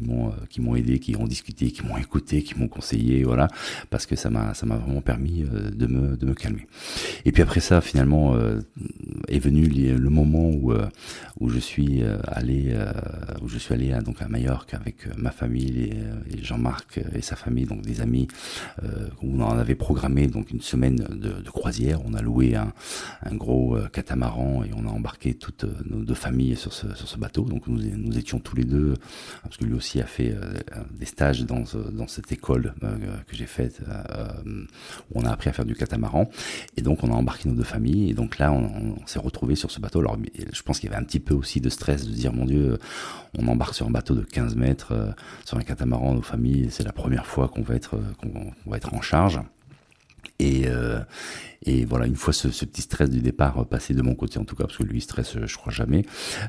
euh, 0.00 0.30
qui 0.50 0.60
m'ont 0.60 0.76
aidé, 0.76 0.98
qui 0.98 1.16
ont 1.16 1.26
discuté, 1.26 1.70
qui 1.70 1.84
m'ont 1.84 1.96
écouté, 1.96 2.42
qui 2.42 2.58
m'ont 2.58 2.68
conseillé, 2.68 3.22
voilà, 3.24 3.48
parce 3.90 4.06
que 4.06 4.16
ça 4.16 4.30
m'a, 4.30 4.52
vraiment 4.52 5.00
permis 5.00 5.42
euh, 5.42 5.70
de 5.70 5.86
me, 5.86 6.16
de 6.16 6.26
me 6.26 6.34
calmer. 6.34 6.66
Et 7.24 7.32
puis 7.32 7.42
après 7.42 7.60
ça, 7.60 7.80
finalement, 7.80 8.36
est 9.28 9.38
venu 9.38 9.66
le 9.66 10.10
moment 10.10 10.48
où, 10.48 10.72
où 11.40 11.48
je 11.48 11.58
suis 11.58 12.02
allé, 12.26 12.74
où 13.42 13.48
je 13.48 13.58
suis 13.58 13.74
allé 13.74 13.92
à, 13.92 14.00
donc 14.00 14.20
à 14.22 14.28
Majorque 14.28 14.74
avec 14.74 15.06
ma 15.16 15.30
famille 15.30 15.90
et, 16.30 16.42
Jean-Marc 16.42 17.00
et 17.14 17.22
sa 17.22 17.36
famille, 17.36 17.64
donc 17.64 17.82
des 17.82 18.00
amis, 18.00 18.28
où 19.22 19.40
on 19.40 19.40
en 19.40 19.56
avait 19.58 19.74
programmé 19.74 20.26
donc 20.26 20.50
une 20.50 20.60
semaine 20.64 20.96
de, 20.96 21.50
croisière. 21.50 22.00
On 22.04 22.14
a 22.14 22.22
loué 22.22 22.56
un, 22.56 22.72
gros 23.34 23.76
catamaran 23.92 24.64
et 24.64 24.70
on 24.74 24.86
a 24.86 24.90
embarqué 24.90 25.34
toutes 25.34 25.64
nos 25.86 26.02
deux 26.04 26.14
familles 26.14 26.56
sur 26.56 26.72
ce, 26.72 27.16
bateau. 27.18 27.42
Donc 27.42 27.66
nous, 27.66 28.18
étions 28.18 28.38
tous 28.38 28.56
les 28.56 28.64
deux, 28.64 28.94
parce 29.42 29.56
que 29.56 29.64
lui 29.64 29.74
aussi 29.74 30.00
a 30.00 30.06
fait 30.06 30.32
euh, 30.32 30.54
des 30.90 31.06
stages 31.06 31.44
dans, 31.44 31.64
cette 32.06 32.32
école 32.32 32.74
euh, 32.82 32.96
que 33.26 33.36
j'ai 33.36 33.46
faite, 33.46 33.80
euh, 33.88 34.64
où 35.10 35.20
on 35.20 35.24
a 35.24 35.30
appris 35.30 35.50
à 35.50 35.52
faire 35.52 35.64
du 35.64 35.74
catamaran. 35.74 36.28
Et 36.76 36.82
donc 36.82 37.04
on 37.04 37.12
a 37.12 37.14
embarqué 37.14 37.48
nos 37.48 37.54
deux 37.54 37.64
familles. 37.64 38.10
Et 38.10 38.14
donc 38.14 38.38
là, 38.38 38.52
on, 38.52 38.94
s'est 39.06 39.18
retrouvé 39.18 39.54
sur 39.54 39.70
ce 39.70 39.80
bateau. 39.80 40.00
Alors 40.00 40.16
je 40.52 40.62
pense 40.62 40.80
qu'il 40.80 40.90
y 40.90 40.92
avait 40.92 41.02
un 41.02 41.04
petit 41.04 41.20
peu 41.20 41.34
aussi 41.34 41.60
de 41.60 41.68
stress 41.68 42.06
de 42.06 42.12
dire, 42.12 42.32
mon 42.32 42.46
Dieu, 42.46 42.78
on 43.38 43.46
embarque 43.48 43.74
sur 43.74 43.86
un 43.86 43.90
bateau 43.90 44.14
de 44.14 44.22
15 44.22 44.56
mètres, 44.56 45.14
sur 45.44 45.58
un 45.58 45.62
catamaran, 45.62 46.14
nos 46.14 46.22
familles, 46.22 46.68
c'est 46.70 46.84
la 46.84 46.92
première 46.92 47.26
fois 47.26 47.48
qu'on 47.48 47.62
va 47.62 47.74
être 47.74 48.94
en 48.94 49.00
charge. 49.02 49.40
Et, 50.40 50.66
et 51.66 51.84
voilà, 51.84 52.06
une 52.06 52.16
fois 52.16 52.32
ce, 52.32 52.48
petit 52.48 52.82
stress 52.82 53.08
du 53.08 53.20
départ 53.20 53.66
passé 53.66 53.94
de 53.94 54.02
mon 54.02 54.14
côté 54.14 54.38
en 54.38 54.44
tout 54.44 54.54
cas, 54.54 54.64
parce 54.64 54.76
que 54.76 54.82
lui 54.82 55.00
stress, 55.00 55.36
je 55.44 55.56
crois 55.56 55.72
jamais. 55.72 56.04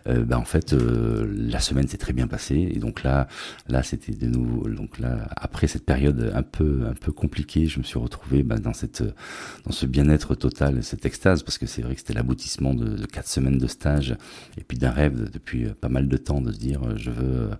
Euh, 0.08 0.26
ben 0.26 0.38
en 0.38 0.46
fait, 0.46 0.74
euh, 0.74 1.26
la 1.38 1.60
semaine 1.60 1.88
s'est 1.88 1.98
très 1.98 2.12
bien 2.12 2.28
passée 2.28 2.70
et 2.74 2.80
donc 2.80 3.04
là, 3.04 3.28
là 3.68 3.82
c'était 3.82 4.12
de 4.12 4.28
nouveau. 4.28 4.68
Donc 4.70 5.00
là, 5.00 5.30
après 5.38 5.68
cette 5.68 5.86
période 5.86 6.32
un 6.36 6.44
peu 6.44 6.86
un 6.90 6.94
peu 6.94 7.12
compliquée, 7.14 7.68
je 7.68 7.80
me 7.80 7.84
suis 7.84 7.98
retrouvé 7.98 8.44
ben, 8.44 8.60
dans 8.60 8.74
cette 8.74 9.04
dans 9.66 9.72
ce 9.72 9.86
bien-être 9.86 10.36
total, 10.36 10.84
cette 10.84 11.06
extase, 11.06 11.44
parce 11.44 11.58
que 11.58 11.66
c'est 11.66 11.82
vrai 11.82 11.94
que 11.94 12.02
c'était 12.02 12.14
l'aboutissement 12.14 12.74
de, 12.74 13.06
quatre 13.06 13.30
semaines 13.30 13.58
de 13.58 13.68
stage 13.68 14.18
et 14.58 14.64
puis 14.64 14.78
d'un 14.78 14.92
rêve 14.92 15.30
depuis 15.32 15.66
pas 15.80 15.90
mal 15.90 16.10
de 16.10 16.18
temps 16.18 16.42
de 16.42 16.52
se 16.52 16.58
dire 16.58 16.82
je 16.98 17.12
veux 17.12 17.52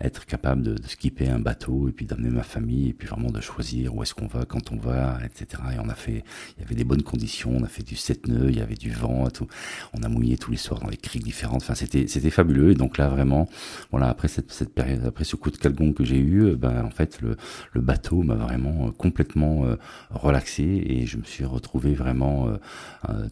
être 0.00 0.24
capable 0.24 0.62
de 0.62 0.76
skipper 0.86 1.28
un 1.28 1.38
bateau 1.40 1.88
et 1.88 1.92
puis 1.92 2.06
d'amener 2.06 2.30
ma 2.30 2.42
famille 2.42 2.88
et 2.88 2.92
puis 2.94 3.08
vraiment 3.08 3.30
de 3.30 3.40
choisir 3.40 3.94
où 3.94 4.02
est-ce 4.02 4.14
qu'on 4.14 4.28
va, 4.28 4.46
quand 4.46 4.72
on 4.72 4.76
va, 4.76 5.18
etc. 5.24 5.62
Et 5.72 5.78
on 5.80 5.88
a 5.88 5.94
fait, 5.94 6.24
il 6.56 6.62
y 6.62 6.64
avait 6.64 6.74
des 6.74 6.84
bonnes 6.84 7.02
conditions. 7.02 7.52
On 7.56 7.64
a 7.64 7.68
fait 7.68 7.82
du 7.82 7.96
7 7.96 8.28
nœuds, 8.28 8.50
il 8.50 8.56
y 8.56 8.60
avait 8.60 8.74
du 8.74 8.90
vent, 8.90 9.28
tout. 9.30 9.46
On 9.94 10.02
a 10.02 10.08
mouillé 10.08 10.36
tous 10.36 10.50
les 10.50 10.56
soirs 10.56 10.80
dans 10.80 10.88
les 10.88 10.96
criques 10.96 11.24
différentes. 11.24 11.62
Enfin, 11.62 11.74
c'était 11.74 12.06
c'était 12.06 12.30
fabuleux. 12.30 12.70
Et 12.70 12.74
donc 12.74 12.98
là, 12.98 13.08
vraiment, 13.08 13.48
voilà, 13.90 14.08
après 14.08 14.28
cette, 14.28 14.74
période, 14.74 15.04
après 15.06 15.24
ce 15.24 15.36
coup 15.36 15.50
de 15.50 15.56
calgon 15.56 15.92
que 15.92 16.04
j'ai 16.04 16.18
eu, 16.18 16.44
euh, 16.44 16.56
ben 16.56 16.84
en 16.84 16.90
fait, 16.90 17.20
le, 17.20 17.36
bateau 17.80 18.22
m'a 18.22 18.34
vraiment 18.34 18.88
euh, 18.88 18.90
complètement 18.90 19.64
euh, 19.64 19.76
relaxé 20.10 20.62
et 20.62 21.06
je 21.06 21.16
me 21.16 21.24
suis 21.24 21.44
retrouvé 21.44 21.94
vraiment 21.94 22.48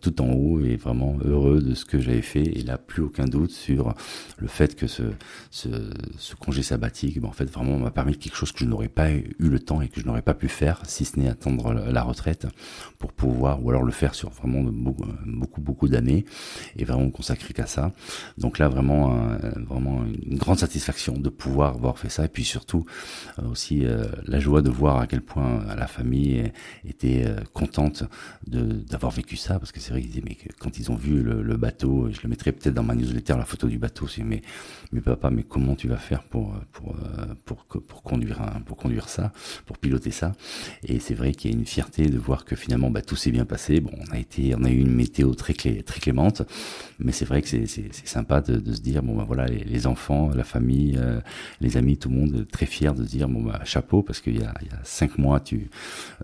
tout 0.00 0.20
en 0.20 0.30
haut 0.30 0.60
et 0.60 0.76
vraiment 0.76 1.16
heureux 1.24 1.60
de 1.60 1.74
ce 1.74 1.84
que 1.84 2.00
j'avais 2.00 2.22
fait. 2.22 2.42
Et 2.42 2.62
là, 2.62 2.78
plus 2.78 3.02
aucun 3.02 3.26
doute 3.26 3.50
sur 3.50 3.94
le 4.38 4.48
fait 4.48 4.74
que 4.74 4.86
ce 4.86 5.02
congé 6.38 6.62
sabbatique, 6.62 7.20
ben, 7.20 7.28
en 7.28 7.32
fait, 7.32 7.50
vraiment 7.50 7.78
m'a 7.78 7.90
permis 7.90 8.16
quelque 8.16 8.36
chose 8.36 8.52
que 8.52 8.60
je 8.60 8.64
n'aurais 8.64 8.88
pas 8.88 9.10
eu 9.12 9.34
le 9.38 9.58
temps 9.58 9.80
et 9.80 9.88
que 9.88 10.00
je 10.00 10.06
n'aurais 10.06 10.22
pas 10.22 10.34
pu 10.34 10.48
faire, 10.48 10.82
si 10.86 11.04
ce 11.04 11.18
n'est 11.18 11.28
attendre 11.28 11.74
la 11.74 12.02
retraite 12.02 12.29
pour 12.98 13.12
pouvoir 13.12 13.64
ou 13.64 13.70
alors 13.70 13.82
le 13.82 13.92
faire 13.92 14.14
sur 14.14 14.30
vraiment 14.30 14.62
beaucoup 14.62 15.60
beaucoup, 15.60 15.88
d'années 15.88 16.24
et 16.76 16.84
vraiment 16.84 17.10
consacrer 17.10 17.54
qu'à 17.54 17.66
ça. 17.66 17.92
Donc 18.38 18.58
là 18.58 18.68
vraiment 18.68 19.16
vraiment 19.68 20.04
une 20.04 20.36
grande 20.36 20.58
satisfaction 20.58 21.14
de 21.14 21.28
pouvoir 21.28 21.74
avoir 21.74 21.98
fait 21.98 22.08
ça. 22.08 22.24
Et 22.24 22.28
puis 22.28 22.44
surtout 22.44 22.84
euh, 23.38 23.48
aussi 23.50 23.84
euh, 23.84 24.04
la 24.26 24.40
joie 24.40 24.62
de 24.62 24.70
voir 24.70 24.98
à 24.98 25.06
quel 25.06 25.22
point 25.22 25.64
la 25.76 25.86
famille 25.86 26.52
était 26.84 27.24
euh, 27.26 27.40
contente 27.52 28.04
d'avoir 28.46 29.12
vécu 29.12 29.36
ça. 29.36 29.58
Parce 29.58 29.72
que 29.72 29.80
c'est 29.80 29.90
vrai 29.90 30.00
qu'ils 30.00 30.10
disaient 30.10 30.24
mais 30.26 30.36
quand 30.58 30.78
ils 30.78 30.90
ont 30.90 30.96
vu 30.96 31.22
le, 31.22 31.56
bateau, 31.56 32.08
je 32.10 32.20
le 32.22 32.28
mettrai 32.28 32.52
peut-être 32.52 32.74
dans 32.74 32.82
ma 32.82 32.94
newsletter 32.94 33.34
la 33.36 33.44
photo 33.44 33.66
du 33.68 33.78
bateau, 33.78 34.06
c'est 34.06 34.22
mais 34.22 34.42
mais 34.92 35.00
papa 35.00 35.30
mais 35.30 35.42
comment 35.42 35.74
tu 35.74 35.88
vas 35.88 35.96
faire 35.96 36.22
pour 36.22 36.54
pour 36.72 36.96
pour 37.44 37.64
pour, 37.64 38.02
conduire 38.02 38.40
un, 38.40 38.60
pour 38.60 38.76
conduire 38.76 39.08
ça, 39.08 39.32
pour 39.66 39.78
piloter 39.78 40.10
ça? 40.10 40.32
Et 40.84 41.00
c'est 41.00 41.14
vrai 41.14 41.32
qu'il 41.32 41.50
y 41.50 41.54
a 41.54 41.56
une 41.56 41.66
fierté 41.66 42.06
de 42.06 42.18
voir 42.20 42.44
que 42.44 42.56
finalement 42.56 42.90
bah, 42.90 43.02
tout 43.02 43.16
s'est 43.16 43.30
bien 43.30 43.44
passé. 43.44 43.80
Bon, 43.80 43.92
on 44.08 44.14
a 44.14 44.18
été, 44.18 44.54
on 44.54 44.64
a 44.64 44.70
eu 44.70 44.78
une 44.78 44.94
météo 44.94 45.34
très 45.34 45.54
très 45.54 46.00
clémente, 46.00 46.42
mais 46.98 47.12
c'est 47.12 47.24
vrai 47.24 47.42
que 47.42 47.48
c'est 47.48 47.66
sympa 48.04 48.40
de, 48.40 48.72
se 48.72 48.80
dire 48.80 49.02
bon 49.02 49.16
bah 49.16 49.24
voilà 49.26 49.46
les, 49.46 49.86
enfants, 49.86 50.30
la 50.34 50.44
famille, 50.44 50.96
euh, 50.98 51.20
les 51.60 51.76
amis, 51.76 51.96
tout 51.96 52.08
le 52.08 52.16
monde 52.16 52.46
très 52.50 52.66
fier 52.66 52.94
de 52.94 53.04
se 53.04 53.08
dire 53.08 53.28
bon 53.28 53.42
bah 53.42 53.60
chapeau 53.64 54.02
parce 54.02 54.20
qu'il 54.20 54.40
y 54.40 54.44
a, 54.44 54.54
cinq 54.84 55.18
mois 55.18 55.40
tu 55.40 55.70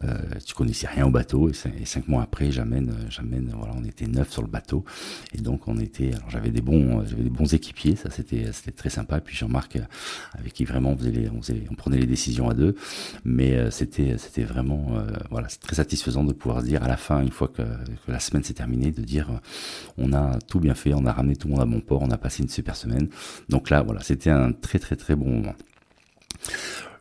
euh, 0.04 0.16
tu 0.44 0.54
connaissais 0.54 0.86
rien 0.86 1.06
au 1.06 1.10
bateau. 1.10 1.50
Et, 1.50 1.84
cinq, 1.84 2.08
mois 2.08 2.22
après 2.22 2.52
j'amène 2.52 2.94
j'amène 3.08 3.52
voilà 3.56 3.74
on 3.76 3.84
était 3.84 4.06
neuf 4.06 4.30
sur 4.30 4.42
le 4.42 4.48
bateau. 4.48 4.84
Et 5.34 5.38
donc 5.38 5.68
on 5.68 5.78
était 5.78 6.14
alors 6.14 6.30
j'avais 6.30 6.50
des 6.50 6.60
bons 6.60 7.04
j'avais 7.04 7.22
des 7.22 7.30
bons 7.30 7.52
équipiers. 7.52 7.96
Ça 7.96 8.10
c'était 8.10 8.52
c'était 8.52 8.72
très 8.72 8.90
sympa. 8.90 9.18
Et 9.18 9.20
puis 9.20 9.36
Jean-Marc 9.36 9.78
avec 10.34 10.52
qui 10.52 10.64
vraiment 10.64 10.96
on 11.70 11.74
prenait 11.74 11.98
les 11.98 12.06
décisions 12.06 12.48
à 12.48 12.54
deux. 12.54 12.74
Mais 13.24 13.54
euh, 13.54 13.70
c'était 13.70 14.18
c'était 14.18 14.44
vraiment 14.44 14.96
euh, 14.96 15.06
voilà 15.30 15.48
c'est 15.48 15.60
très 15.60 15.80
satisfaisant 15.86 16.24
de 16.24 16.32
pouvoir 16.32 16.62
se 16.62 16.66
dire 16.66 16.82
à 16.82 16.88
la 16.88 16.96
fin 16.96 17.22
une 17.22 17.30
fois 17.30 17.48
que, 17.48 17.62
la 18.08 18.18
semaine 18.18 18.42
s'est 18.42 18.54
terminée 18.54 18.90
de 18.90 19.02
dire 19.02 19.30
on 19.96 20.12
a 20.12 20.38
tout 20.48 20.58
bien 20.58 20.74
fait 20.74 20.92
on 20.94 21.06
a 21.06 21.12
ramené 21.12 21.36
tout 21.36 21.46
le 21.46 21.54
monde 21.54 21.62
à 21.62 21.66
bon 21.66 21.80
port 21.80 22.02
on 22.02 22.10
a 22.10 22.18
passé 22.18 22.42
une 22.42 22.48
super 22.48 22.74
semaine 22.74 23.08
donc 23.48 23.70
là 23.70 23.82
voilà 23.82 24.00
c'était 24.02 24.30
un 24.30 24.52
très 24.52 24.78
très 24.78 24.96
très 24.96 25.14
bon 25.14 25.30
moment 25.30 25.54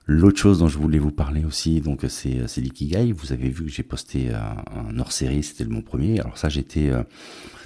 L'autre 0.07 0.39
chose 0.39 0.59
dont 0.59 0.67
je 0.67 0.77
voulais 0.77 0.99
vous 0.99 1.11
parler 1.11 1.43
aussi, 1.45 1.81
donc 1.81 2.05
c'est 2.09 2.47
c'est 2.47 2.61
l'ikigai. 2.61 3.11
Vous 3.11 3.33
avez 3.33 3.49
vu 3.49 3.65
que 3.65 3.71
j'ai 3.71 3.81
posté 3.81 4.31
un, 4.31 4.63
un 4.75 4.99
hors 4.99 5.11
série, 5.11 5.41
c'était 5.41 5.65
mon 5.65 5.81
premier. 5.81 6.19
Alors 6.19 6.37
ça, 6.37 6.47
j'étais 6.47 6.89
euh, 6.91 7.01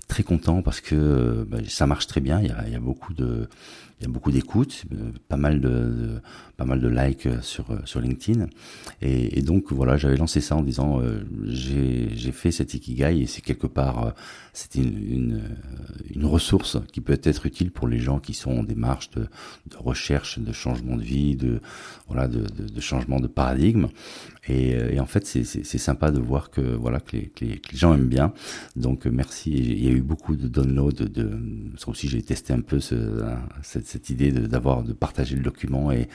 très 0.08 0.24
content 0.24 0.62
parce 0.62 0.80
que 0.80 1.46
bah, 1.50 1.58
ça 1.68 1.86
marche 1.86 2.08
très 2.08 2.22
bien. 2.22 2.40
Il 2.42 2.56
il 2.66 2.72
y 2.72 2.76
a 2.78 2.80
beaucoup 2.80 3.14
de 3.14 3.50
il 4.00 4.04
y 4.04 4.10
a 4.10 4.12
beaucoup 4.12 4.32
d'écoutes, 4.32 4.86
euh, 4.94 5.12
pas 5.28 5.36
mal 5.36 5.60
de, 5.60 6.22
pas 6.56 6.64
mal 6.64 6.80
de 6.80 6.88
likes 6.88 7.28
sur 7.42 7.72
euh, 7.72 7.80
sur 7.84 8.00
LinkedIn, 8.00 8.48
et, 9.02 9.38
et 9.38 9.42
donc 9.42 9.74
voilà, 9.74 9.98
j'avais 9.98 10.16
lancé 10.16 10.40
ça 10.40 10.56
en 10.56 10.62
disant 10.62 11.02
euh, 11.02 11.20
j'ai 11.44 12.32
fait 12.32 12.52
cet 12.52 12.74
ikigai 12.74 13.22
et 13.22 13.26
c'est 13.26 13.42
quelque 13.42 13.68
part 13.68 14.14
c'était 14.54 14.80
une, 14.80 14.98
une, 14.98 15.42
une 16.16 16.26
ressource 16.26 16.78
qui 16.92 17.02
peut 17.02 17.20
être 17.22 17.46
utile 17.46 17.72
pour 17.72 17.88
les 17.88 18.00
gens 18.00 18.20
qui 18.20 18.34
sont 18.34 18.52
en 18.52 18.64
démarche 18.64 19.10
de, 19.12 19.22
de 19.22 19.78
recherche, 19.78 20.40
de 20.40 20.52
changement 20.54 20.96
de 20.96 21.04
vie, 21.04 21.36
de 21.36 21.60
voilà 22.08 22.28
de, 22.28 22.40
de, 22.40 22.68
de 22.68 22.82
changement 22.82 23.20
de 23.20 23.28
paradigme, 23.28 23.88
et, 24.48 24.72
et 24.72 25.00
en 25.02 25.06
fait 25.08 25.28
c'est 25.28 25.44
c'est 25.44 25.78
sympa 25.78 26.12
de 26.12 26.20
voir 26.20 26.52
que 26.52 26.62
voilà 26.62 27.02
que 27.02 27.18
les, 27.18 27.28
que 27.28 27.44
les, 27.44 27.62
gens 27.74 27.94
aiment 27.94 28.08
bien, 28.08 28.34
donc 28.78 29.06
merci. 29.08 29.52
Il 29.52 29.84
y 29.84 29.88
a 29.90 29.92
eu 29.92 30.02
beaucoup 30.02 30.38
de 30.38 30.48
downloads 30.48 30.92
de, 31.10 31.30
ça 31.78 31.90
aussi 31.90 32.08
j'ai 32.08 32.22
testé 32.22 32.54
un 32.54 32.62
peu 32.62 32.80
ce, 32.80 32.96
cette 33.62 33.89
cette 33.90 34.10
idée 34.10 34.32
d'avoir 34.32 34.84
de, 34.84 34.94
partager 34.94 35.36
le 35.36 35.42
document 35.42 35.92
et, 35.92 36.08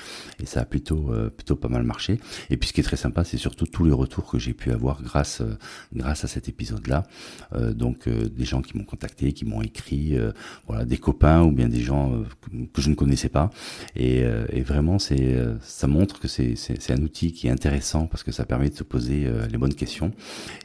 ça 0.45 0.61
a 0.61 0.65
plutôt 0.65 1.11
euh, 1.11 1.31
plutôt 1.31 1.57
pas 1.57 1.69
mal 1.69 1.85
marché. 1.85 2.21
Et 2.51 2.57
puis 2.57 2.69
ce 2.69 2.75
qui 2.75 2.81
est 2.81 2.85
très 2.85 2.97
sympa, 2.97 3.25
c'est 3.25 3.39
surtout 3.39 3.67
tous 3.67 3.85
les 3.85 3.93
retours 3.93 4.27
que 4.31 4.39
j'ai 4.39 4.53
pu 4.53 4.71
avoir 4.71 5.03
grâce 5.03 5.41
euh, 5.41 5.57
à 6.05 6.15
cet 6.15 6.49
épisode-là. 6.49 7.05
Euh, 7.55 7.73
donc 7.73 8.09
des 8.09 8.45
gens 8.45 8.61
qui 8.61 8.77
m'ont 8.77 8.85
contacté, 8.85 9.33
qui 9.33 9.45
m'ont 9.45 9.63
écrit, 9.63 10.17
voilà, 10.67 10.85
des 10.85 10.99
copains 10.99 11.43
ou 11.43 11.51
bien 11.51 11.69
des 11.69 11.81
gens 11.81 12.23
que 12.73 12.83
je 12.83 12.91
ne 12.91 12.95
connaissais 12.95 13.29
pas. 13.29 13.51
Et, 13.97 14.23
vraiment, 14.63 14.99
c'est 14.99 15.37
ça 15.63 15.87
montre 15.87 16.21
que 16.21 16.29
c'est 16.29 16.91
un 16.91 17.03
outil 17.03 17.33
qui 17.33 17.49
est 17.49 17.51
intéressant 17.51 18.07
parce 18.07 18.23
que 18.23 18.33
ça 18.33 18.45
permet 18.45 18.71
de 18.71 18.77
se 18.77 18.85
poser 18.85 19.29
les 19.51 19.59
bonnes 19.59 19.75
questions. 19.75 20.13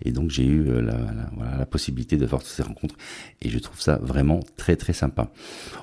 Et 0.04 0.12
donc 0.12 0.30
j'ai 0.30 0.46
eu 0.46 0.64
la, 0.82 1.66
possibilité 1.66 2.18
faire 2.28 2.40
toutes 2.40 2.48
ces 2.48 2.64
rencontres 2.64 2.96
et 3.42 3.50
je 3.50 3.60
trouve 3.60 3.80
ça 3.80 3.98
vraiment 4.02 4.40
très 4.58 4.76
très 4.76 4.94
sympa. 4.94 5.32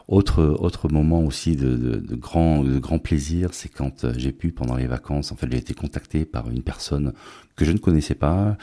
Autre 0.09 0.89
moment 0.91 1.16
aussi 1.25 1.57
de, 1.57 1.77
de, 1.77 1.97
de 1.97 2.15
grand, 2.15 2.63
de 2.65 2.79
plaisir, 2.99 3.51
c'est 3.53 3.69
quand 3.69 4.05
euh, 4.05 4.13
j'ai 4.17 4.33
pu, 4.33 4.53
pendant 4.53 4.77
les 4.77 4.87
vacances, 4.87 5.33
en 5.33 5.37
fait, 5.37 5.51
j'ai 5.51 5.59
été 5.59 5.75
contacté 5.75 6.25
par 6.25 6.49
une 6.51 6.63
personne 6.63 7.13
que 7.55 7.65
je 7.65 7.73
ne 7.73 7.79
connaissais 7.79 8.15
pas, 8.15 8.59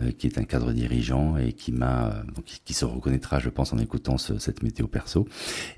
euh, 0.00 0.10
qui 0.10 0.26
est 0.26 0.38
un 0.38 0.44
cadre 0.44 0.72
dirigeant 0.72 1.36
et 1.36 1.52
qui 1.52 1.72
m'a, 1.72 2.08
euh, 2.08 2.22
qui, 2.64 2.74
se 2.74 2.84
reconnaîtra, 2.84 3.38
je 3.38 3.50
pense, 3.50 3.72
en 3.72 3.78
écoutant 3.78 4.18
cette 4.18 4.62
météo 4.62 4.86
perso, 4.86 5.28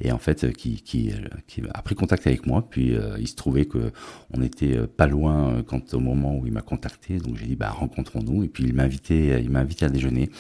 et 0.00 0.12
en 0.12 0.18
fait, 0.18 0.52
qui, 0.52 0.82
qui, 0.82 1.12
qui 1.46 1.62
a 1.72 1.82
pris 1.82 1.94
contact 1.94 2.26
avec 2.26 2.46
moi. 2.46 2.66
Puis 2.68 2.94
il 3.18 3.28
se 3.28 3.34
trouvait 3.34 3.64
que 3.64 3.92
on 4.32 4.42
était 4.42 4.87
pas 4.87 5.06
loin 5.06 5.62
quand 5.66 5.94
au 5.94 6.00
moment 6.00 6.37
où 6.37 6.46
il 6.46 6.52
m'a 6.52 6.62
contacté, 6.62 7.18
donc 7.18 7.37
j'ai 7.37 7.46
dit 7.46 7.56
bah 7.56 7.70
rencontrons-nous. 7.70 8.44
Et 8.44 8.49
puis 8.49 8.64
il 8.64 8.75
m'a 8.75 8.84
invité, 8.84 9.40
il 9.42 9.50
m'a 9.50 9.60
invité 9.60 9.87
à 9.87 9.88
déjeuner, 9.88 10.30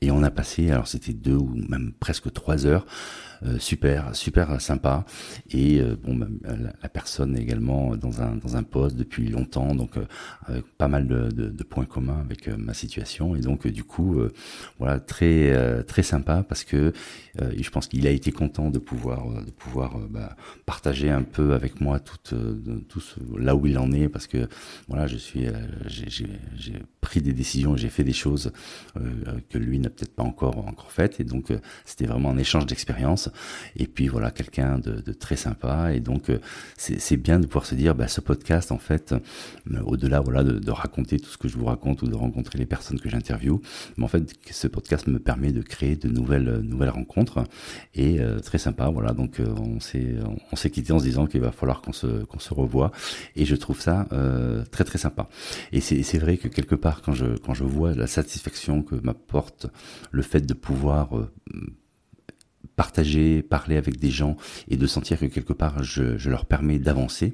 et 0.00 0.10
on 0.10 0.22
a 0.22 0.30
passé, 0.30 0.70
alors 0.70 0.86
c'était 0.86 1.12
deux 1.12 1.36
ou 1.36 1.54
même 1.68 1.92
presque 1.98 2.32
trois 2.32 2.66
heures. 2.66 2.86
Euh, 3.44 3.58
super, 3.58 4.14
super 4.14 4.60
sympa. 4.60 5.04
Et 5.50 5.80
euh, 5.80 5.96
bon, 6.00 6.14
bah, 6.14 6.26
la, 6.82 6.88
personne 6.88 7.36
également 7.36 7.96
dans 7.96 8.20
un 8.22 8.36
dans 8.36 8.56
un 8.56 8.62
poste 8.62 8.96
depuis 8.96 9.28
longtemps, 9.28 9.74
donc 9.74 9.96
euh, 9.96 10.04
avec 10.46 10.64
pas 10.78 10.88
mal 10.88 11.08
de, 11.08 11.28
de, 11.30 11.48
de, 11.48 11.64
points 11.64 11.84
communs 11.84 12.20
avec 12.20 12.46
ma 12.48 12.74
situation. 12.74 13.34
Et 13.34 13.40
donc 13.40 13.66
du 13.66 13.82
coup, 13.82 14.20
voilà, 14.78 15.00
très 15.00 15.82
très 15.84 16.02
sympa 16.02 16.44
parce 16.46 16.64
que 16.64 16.92
je 17.38 17.70
pense 17.70 17.86
qu'il 17.86 18.06
a 18.06 18.10
été 18.10 18.30
content 18.30 18.70
de 18.70 18.78
pouvoir 18.78 19.26
de 19.42 19.50
pouvoir 19.50 19.98
bah, 20.10 20.36
partager 20.66 21.10
un 21.10 21.22
peu 21.22 21.54
avec 21.54 21.80
moi 21.80 21.98
tout 21.98 22.18
tout 22.88 23.02
là 23.38 23.56
où 23.56 23.66
il 23.66 23.78
en 23.78 23.90
est 23.92 24.08
parce 24.08 24.26
que 24.26 24.48
voilà, 24.88 25.06
je 25.06 25.16
suis 25.16 25.46
j'ai 25.86 26.74
pris 27.00 27.22
des 27.22 27.32
décisions, 27.32 27.76
j'ai 27.76 27.88
fait 27.88 28.04
des 28.04 28.12
choses 28.12 28.52
que 29.48 29.58
lui 29.58 29.78
n'a 29.78 29.88
peut-être 29.88 30.14
pas 30.14 30.24
encore 30.24 30.58
encore 30.68 30.92
faites 30.92 31.20
et 31.20 31.24
donc 31.24 31.52
c'était 31.84 32.06
vraiment 32.06 32.30
un 32.30 32.38
échange 32.38 32.66
d'expérience 32.66 33.31
et 33.76 33.86
puis 33.86 34.08
voilà 34.08 34.30
quelqu'un 34.30 34.78
de, 34.78 35.12
très 35.12 35.36
sympa. 35.36 35.92
Et 35.92 36.00
donc 36.00 36.30
euh, 36.30 36.38
c'est 36.76 37.16
bien 37.16 37.38
de 37.38 37.46
pouvoir 37.46 37.66
se 37.66 37.74
dire 37.74 37.94
bah, 37.94 38.08
ce 38.08 38.20
podcast 38.20 38.72
en 38.72 38.78
fait 38.78 39.12
euh, 39.12 39.80
au-delà 39.84 40.20
voilà 40.20 40.42
de, 40.42 40.70
raconter 40.70 41.18
tout 41.20 41.28
ce 41.28 41.36
que 41.36 41.48
je 41.48 41.58
vous 41.58 41.66
raconte 41.66 42.02
ou 42.02 42.06
de 42.06 42.14
rencontrer 42.14 42.58
les 42.58 42.64
personnes 42.64 42.98
que 42.98 43.10
j'interviewe 43.10 43.60
mais 43.98 44.04
en 44.04 44.08
fait 44.08 44.32
ce 44.50 44.66
podcast 44.68 45.06
me 45.06 45.18
permet 45.18 45.52
de 45.52 45.60
créer 45.60 45.96
de 45.96 46.08
nouvelles 46.08 46.60
nouvelles 46.62 46.90
rencontres. 46.90 47.44
Et 47.94 48.20
euh, 48.20 48.38
très 48.38 48.58
sympa 48.58 48.88
voilà. 48.88 49.12
Donc 49.12 49.40
on 49.40 49.80
s'est 49.80 50.14
on 50.50 50.56
s'est 50.56 50.70
quitté 50.70 50.92
en 50.92 50.98
se 50.98 51.04
disant 51.04 51.26
qu'il 51.26 51.40
va 51.40 51.52
falloir 51.52 51.82
qu'on 51.82 51.92
se 51.92 52.24
qu'on 52.24 52.38
se 52.38 52.54
revoie. 52.54 52.90
Et 53.36 53.44
je 53.44 53.56
trouve 53.56 53.80
ça 53.80 54.08
très 54.70 54.84
très 54.84 54.98
sympa. 54.98 55.28
Et 55.72 55.80
c'est 55.80 56.18
vrai 56.18 56.36
que 56.36 56.48
quelque 56.48 56.74
part 56.74 57.02
quand 57.02 57.12
je 57.12 57.36
quand 57.38 57.54
je 57.54 57.64
vois 57.64 57.94
la 57.94 58.06
satisfaction 58.06 58.82
que 58.82 58.94
m'apporte 58.94 59.66
le 60.10 60.22
fait 60.22 60.40
de 60.40 60.54
pouvoir 60.54 61.10
partager, 62.76 63.42
parler 63.42 63.76
avec 63.76 63.98
des 63.98 64.10
gens 64.10 64.36
et 64.68 64.76
de 64.76 64.86
sentir 64.86 65.18
que 65.18 65.26
quelque 65.26 65.52
part 65.52 65.82
je, 65.82 66.28
leur 66.28 66.46
permets 66.46 66.78
d'avancer, 66.78 67.32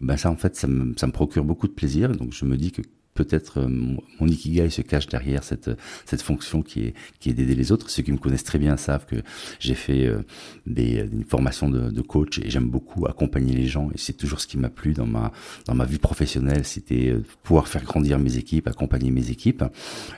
ben 0.00 0.16
ça 0.16 0.30
en 0.30 0.36
fait 0.36 0.56
ça 0.56 0.66
me, 0.66 0.94
ça 0.96 1.06
me 1.06 1.12
procure 1.12 1.44
beaucoup 1.44 1.68
de 1.68 1.72
plaisir. 1.72 2.10
Donc 2.10 2.32
je 2.32 2.44
me 2.44 2.56
dis 2.56 2.72
que 2.72 2.82
peut-être 3.14 3.60
euh, 3.60 3.68
mon, 3.68 4.26
ikigai 4.26 4.70
se 4.70 4.82
cache 4.82 5.06
derrière 5.06 5.44
cette 5.44 5.70
cette 6.04 6.22
fonction 6.22 6.62
qui 6.62 6.80
est 6.86 6.94
qui 7.20 7.30
est 7.30 7.32
d'aider 7.32 7.54
les 7.54 7.72
autres. 7.72 7.88
Ceux 7.88 8.02
qui 8.02 8.12
me 8.12 8.18
connaissent 8.18 8.44
très 8.44 8.58
bien 8.58 8.76
savent 8.76 9.06
que 9.06 9.16
j'ai 9.60 9.74
fait 9.74 10.06
euh, 10.06 10.22
des 10.66 11.08
une 11.12 11.24
formation 11.24 11.70
de, 11.70 11.90
de 11.90 12.02
coach 12.02 12.38
et 12.38 12.50
j'aime 12.50 12.68
beaucoup 12.68 13.06
accompagner 13.06 13.54
les 13.54 13.66
gens 13.66 13.90
et 13.94 13.98
c'est 13.98 14.12
toujours 14.14 14.40
ce 14.40 14.46
qui 14.46 14.58
m'a 14.58 14.68
plu 14.68 14.92
dans 14.92 15.06
ma 15.06 15.32
dans 15.66 15.74
ma 15.74 15.84
vie 15.84 15.98
professionnelle, 15.98 16.64
c'était 16.64 17.10
euh, 17.10 17.22
pouvoir 17.42 17.68
faire 17.68 17.84
grandir 17.84 18.18
mes 18.18 18.36
équipes, 18.36 18.66
accompagner 18.66 19.10
mes 19.10 19.30
équipes. 19.30 19.64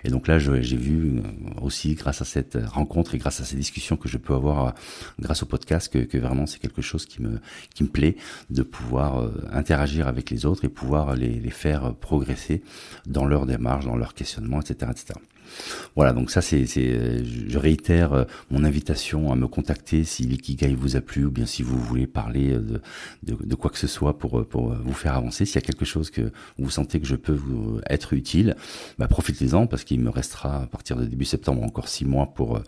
Et 0.04 0.08
donc 0.08 0.26
là, 0.26 0.38
j'ai 0.38 0.76
vu 0.76 1.20
aussi 1.60 1.94
grâce 1.94 2.22
à 2.22 2.24
cette 2.24 2.58
rencontre 2.66 3.14
et 3.14 3.18
grâce 3.18 3.40
à 3.40 3.44
ces 3.44 3.56
discussions 3.56 3.96
que 3.96 4.08
je 4.08 4.16
peux 4.16 4.34
avoir 4.34 4.74
grâce 5.18 5.42
au 5.42 5.46
podcast 5.46 5.92
que, 5.92 5.98
que 5.98 6.18
vraiment 6.18 6.46
c'est 6.46 6.58
quelque 6.58 6.82
chose 6.82 7.04
qui 7.06 7.22
me 7.22 7.40
qui 7.74 7.82
me 7.82 7.88
plaît 7.88 8.16
de 8.50 8.62
pouvoir 8.62 9.30
interagir 9.52 10.08
avec 10.08 10.30
les 10.30 10.46
autres 10.46 10.64
et 10.64 10.68
pouvoir 10.68 11.14
les, 11.14 11.40
les 11.40 11.50
faire 11.50 11.94
progresser 11.94 12.62
dans 13.06 13.26
leur 13.26 13.46
démarche, 13.46 13.84
dans 13.84 13.96
leur 13.96 14.14
questionnement, 14.14 14.60
etc., 14.60 14.90
etc. 14.90 15.20
Voilà, 15.94 16.12
donc 16.12 16.30
ça 16.30 16.42
c'est, 16.42 16.66
je 16.66 17.58
réitère 17.58 18.12
euh, 18.12 18.24
mon 18.50 18.64
invitation 18.64 19.32
à 19.32 19.36
me 19.36 19.46
contacter 19.46 20.04
si 20.04 20.24
l'ikigai 20.24 20.74
vous 20.74 20.96
a 20.96 21.00
plu 21.00 21.24
ou 21.24 21.30
bien 21.30 21.46
si 21.46 21.62
vous 21.62 21.78
voulez 21.78 22.06
parler 22.06 22.52
de, 22.52 22.80
de, 23.22 23.36
de 23.42 23.54
quoi 23.54 23.70
que 23.70 23.78
ce 23.78 23.86
soit 23.86 24.18
pour, 24.18 24.46
pour 24.46 24.74
vous 24.74 24.92
faire 24.92 25.14
avancer. 25.14 25.44
S'il 25.44 25.56
y 25.56 25.58
a 25.58 25.62
quelque 25.62 25.84
chose 25.84 26.10
que 26.10 26.32
vous 26.58 26.70
sentez 26.70 27.00
que 27.00 27.06
je 27.06 27.16
peux 27.16 27.32
vous 27.32 27.80
être 27.88 28.12
utile, 28.12 28.56
bah 28.98 29.08
profitez-en 29.08 29.66
parce 29.66 29.84
qu'il 29.84 30.00
me 30.00 30.10
restera 30.10 30.62
à 30.62 30.66
partir 30.66 30.96
de 30.96 31.04
début 31.04 31.24
septembre 31.24 31.62
encore 31.62 31.88
six 31.88 32.04
mois 32.04 32.26
pour 32.34 32.60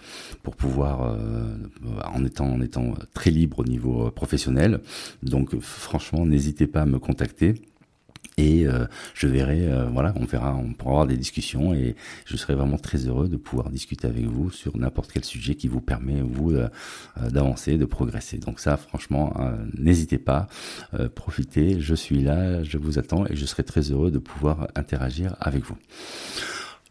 pour 0.43 0.57
pouvoir 0.57 1.03
euh, 1.03 1.57
en 2.05 2.25
étant 2.25 2.47
en 2.47 2.61
étant 2.61 2.95
très 3.13 3.31
libre 3.31 3.61
au 3.61 3.65
niveau 3.65 4.11
professionnel. 4.11 4.81
Donc 5.23 5.59
franchement, 5.61 6.25
n'hésitez 6.25 6.67
pas 6.67 6.83
à 6.83 6.87
me 6.87 6.99
contacter 6.99 7.55
et 8.39 8.67
euh, 8.67 8.87
je 9.15 9.27
verrai 9.27 9.69
euh, 9.69 9.87
voilà 9.93 10.15
on 10.17 10.25
verra 10.25 10.55
on 10.55 10.73
pourra 10.73 10.93
avoir 10.93 11.07
des 11.07 11.17
discussions 11.17 11.75
et 11.75 11.97
je 12.25 12.37
serai 12.37 12.55
vraiment 12.55 12.79
très 12.79 12.99
heureux 13.07 13.29
de 13.29 13.37
pouvoir 13.37 13.69
discuter 13.69 14.07
avec 14.07 14.25
vous 14.25 14.51
sur 14.51 14.79
n'importe 14.79 15.11
quel 15.13 15.25
sujet 15.25 15.57
qui 15.57 15.69
vous 15.69 15.81
permet 15.81 16.23
vous 16.23 16.53
euh, 16.53 16.69
d'avancer 17.31 17.77
de 17.77 17.85
progresser. 17.85 18.39
Donc 18.39 18.61
ça 18.61 18.77
franchement 18.77 19.35
n'hésitez 19.77 20.19
pas 20.19 20.47
profitez 21.15 21.81
je 21.81 21.95
suis 21.95 22.23
là 22.23 22.63
je 22.63 22.79
vous 22.79 22.99
attends 22.99 23.27
et 23.27 23.35
je 23.35 23.45
serai 23.45 23.65
très 23.65 23.91
heureux 23.91 24.11
de 24.11 24.19
pouvoir 24.19 24.69
interagir 24.77 25.35
avec 25.41 25.65
vous 25.65 25.77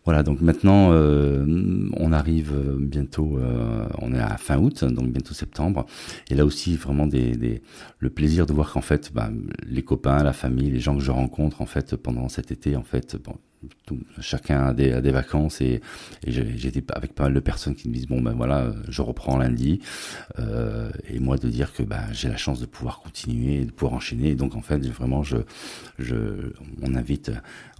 voilà, 0.08 0.24
donc 0.24 0.40
maintenant, 0.40 0.94
euh, 0.94 1.46
on 1.98 2.14
arrive 2.14 2.54
euh, 2.56 2.78
bientôt, 2.80 3.38
euh, 3.40 3.86
on 4.00 4.14
est 4.14 4.20
à 4.22 4.38
fin 4.38 4.58
août, 4.58 4.86
donc 4.86 5.12
bientôt 5.12 5.34
septembre. 5.34 5.86
Et 6.30 6.36
là 6.36 6.46
aussi, 6.46 6.78
vraiment 6.78 7.10
le 8.00 8.10
plaisir 8.10 8.46
de 8.46 8.54
voir 8.54 8.72
qu'en 8.72 8.80
fait, 8.80 9.12
bah, 9.14 9.30
les 9.68 9.84
copains, 9.84 10.24
la 10.24 10.32
famille, 10.32 10.72
les 10.72 10.80
gens 10.80 10.96
que 10.96 11.04
je 11.04 11.12
rencontre 11.12 11.62
en 11.62 11.66
fait 11.66 11.98
pendant 11.98 12.30
cet 12.30 12.54
été, 12.54 12.78
en 12.78 12.84
fait, 12.84 13.18
bon, 13.22 13.36
chacun 14.22 14.68
a 14.68 14.74
des, 14.74 15.12
vacances 15.12 15.62
et, 15.62 15.82
j'étais 16.26 16.84
avec 16.94 17.14
pas 17.14 17.24
mal 17.24 17.34
de 17.34 17.40
personnes 17.40 17.76
qui 17.76 17.90
me 17.90 17.94
disent 17.94 18.08
bon 18.08 18.22
ben 18.22 18.34
voilà 18.34 18.74
je 18.90 19.02
reprends 19.02 19.38
lundi. 19.38 19.80
Euh, 20.40 20.92
et 21.10 21.20
moi 21.20 21.38
de 21.38 21.50
dire 21.50 21.74
que 21.74 21.84
ben 21.84 22.04
j'ai 22.12 22.30
la 22.30 22.38
chance 22.38 22.60
de 22.60 22.66
pouvoir 22.66 23.00
continuer 23.00 23.66
de 23.66 23.72
pouvoir 23.72 23.94
enchaîner. 23.94 24.30
Et 24.30 24.36
donc 24.36 24.56
en 24.56 24.62
fait 24.62 24.86
vraiment 24.88 25.24
je 25.24 25.38
je 26.00 26.16
on 26.82 26.96
invite 26.96 27.32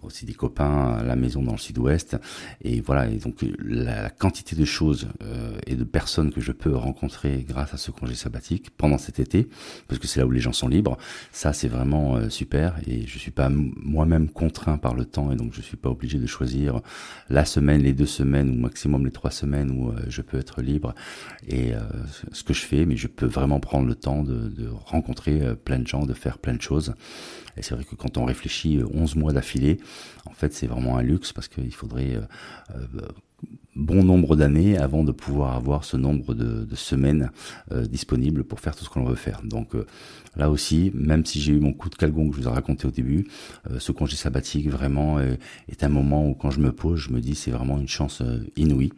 aussi 0.04 0.26
des 0.26 0.34
copains 0.34 0.94
à 0.94 1.04
la 1.04 1.16
maison 1.16 1.42
dans 1.42 1.54
le 1.54 1.58
sud-ouest. 1.58 2.18
Et 2.62 2.82
voilà 2.82 3.08
et 3.08 3.18
donc 3.18 3.46
la, 3.60 4.10
quantité 4.10 4.56
de 4.56 4.66
choses 4.66 5.08
euh, 5.24 5.58
et 5.68 5.76
de 5.76 5.84
personnes 5.84 6.32
que 6.32 6.42
je 6.42 6.52
peux 6.52 6.76
rencontrer 6.76 7.46
grâce 7.48 7.74
à 7.74 7.78
ce 7.78 7.92
congé 7.92 8.16
sabbatique 8.16 8.72
pendant 8.78 8.98
cet 8.98 9.20
été 9.20 9.48
parce 9.88 10.00
que 10.00 10.08
c'est 10.08 10.20
là 10.20 10.26
où 10.26 10.32
les 10.32 10.40
gens 10.40 10.54
sont 10.54 10.68
libres 10.68 10.98
ça 11.32 11.54
c'est 11.54 11.68
vraiment 11.68 12.16
euh, 12.16 12.30
super. 12.30 12.76
Et 12.88 13.06
je 13.08 13.18
suis 13.18 13.32
pas 13.32 13.50
moi-même 13.50 14.30
contraint 14.30 14.78
par 14.78 14.94
le 14.94 15.06
temps. 15.06 15.32
Et 15.32 15.36
donc 15.36 15.54
je 15.54 15.62
suis 15.68 15.78
pas 15.78 15.90
obligé 15.90 16.20
de 16.20 16.26
choisir 16.28 16.82
la 17.30 17.46
semaine, 17.46 17.82
les 17.82 17.94
deux 17.94 18.06
semaines 18.06 18.50
ou 18.50 18.54
maximum 18.54 19.06
les 19.06 19.12
trois 19.12 19.32
semaines 19.32 19.72
où 19.72 19.90
euh, 19.90 20.00
je 20.08 20.22
peux 20.22 20.38
être 20.38 20.62
libre 20.62 20.94
et 21.48 21.74
euh, 21.74 21.80
ce 22.32 22.44
que 22.44 22.54
je 22.54 22.62
fais, 22.62 22.86
mais 22.86 22.96
je 22.96 23.08
peux 23.08 23.26
vraiment 23.26 23.60
prendre 23.60 23.88
le 23.88 23.96
temps 23.96 24.24
de, 24.24 24.50
de 24.50 24.68
rencontrer 24.68 25.42
euh, 25.42 25.56
plein 25.56 25.80
de 25.80 25.88
gens, 25.88 26.06
de 26.06 26.14
faire 26.14 26.38
plein 26.38 26.54
de 26.54 26.62
choses. 26.62 26.94
Et 27.58 27.62
c'est 27.62 27.76
vrai 27.76 27.84
que 27.84 27.96
quand 27.96 28.18
on 28.18 28.26
réfléchit 28.26 28.82
11 28.94 29.16
mois 29.16 29.34
d'affilée, 29.34 29.80
en 30.26 30.34
fait 30.34 30.54
c'est 30.54 30.68
vraiment 30.68 30.98
un 30.98 31.02
luxe 31.02 31.34
parce 31.34 31.48
qu'il 31.48 31.74
faudrait 31.74 32.18
bon 33.78 34.04
nombre 34.04 34.36
d'années 34.36 34.78
avant 34.78 35.04
de 35.04 35.12
pouvoir 35.12 35.56
avoir 35.56 35.84
ce 35.84 35.98
nombre 35.98 36.34
de, 36.34 36.66
de 36.66 36.76
semaines 36.76 37.32
euh, 37.72 37.86
disponibles 37.86 38.44
pour 38.44 38.60
faire 38.60 38.76
tout 38.76 38.84
ce 38.84 38.90
qu'on 38.90 39.06
veut 39.06 39.16
faire. 39.16 39.42
Donc 39.44 39.76
euh, 39.76 39.86
là 40.36 40.50
aussi, 40.50 40.92
même 40.96 41.26
si 41.26 41.40
j'ai 41.40 41.54
eu 41.54 41.60
mon 41.60 41.74
coup 41.74 41.90
de 41.90 41.96
calgon 41.96 42.30
que 42.30 42.36
je 42.36 42.42
vous 42.42 42.48
ai 42.48 42.52
raconté 42.52 42.88
au 42.88 42.92
début, 42.92 43.28
euh, 43.70 43.80
ce 43.80 43.92
congé 43.92 44.16
sabbatique 44.16 44.70
vraiment 44.70 45.20
est 45.20 45.84
un 45.84 45.90
moment 45.90 46.28
où 46.28 46.34
quand 46.34 46.50
je 46.50 46.60
me 46.60 46.72
pose, 46.72 47.00
je 47.00 47.12
me 47.12 47.22
dis 47.22 47.36
c'est 47.36 47.52
vraiment 47.52 47.80
une 47.80 47.88
chance 47.88 48.24
inouïe. 48.56 48.92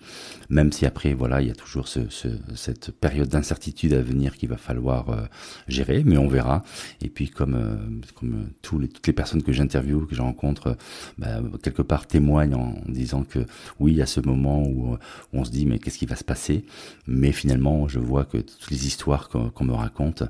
Même 0.50 0.71
si 0.71 0.86
après 0.86 1.13
voilà, 1.13 1.41
il 1.41 1.50
y 1.50 1.51
a 1.51 1.55
toujours 1.55 1.88
ce, 1.88 2.09
ce, 2.09 2.27
cette 2.55 2.91
période 2.91 3.27
d'incertitude 3.27 3.93
à 3.93 4.01
venir 4.01 4.38
qu'il 4.38 4.50
va 4.50 4.57
falloir 4.57 5.27
gérer, 5.67 6.03
mais 6.05 6.17
on 6.17 6.27
verra. 6.27 6.63
Et 7.01 7.09
puis 7.09 7.29
comme 7.29 8.00
comme 8.15 8.48
tous 8.62 8.79
les, 8.79 8.88
toutes 8.88 9.07
les 9.07 9.13
personnes 9.13 9.43
que 9.43 9.51
j'interviewe, 9.51 10.05
que 10.07 10.15
je 10.15 10.21
rencontre, 10.21 10.77
bah, 11.17 11.41
quelque 11.62 11.81
part 11.81 12.07
témoignent 12.07 12.55
en, 12.55 12.75
en 12.88 12.91
disant 12.91 13.24
que 13.24 13.39
oui, 13.79 14.01
a 14.01 14.05
ce 14.05 14.21
moment 14.21 14.68
où, 14.69 14.97
on 15.33 15.43
se 15.43 15.51
dit 15.51 15.65
mais 15.65 15.79
qu'est-ce 15.79 15.97
qui 15.97 16.05
va 16.05 16.15
se 16.15 16.23
passer? 16.23 16.65
Mais 17.07 17.31
finalement, 17.31 17.88
je 17.88 17.99
vois 17.99 18.25
que 18.25 18.38
toutes 18.38 18.69
les 18.71 18.88
histoires 18.88 19.29
qu'on 19.29 19.63
me 19.63 19.73
raconte, 19.73 20.23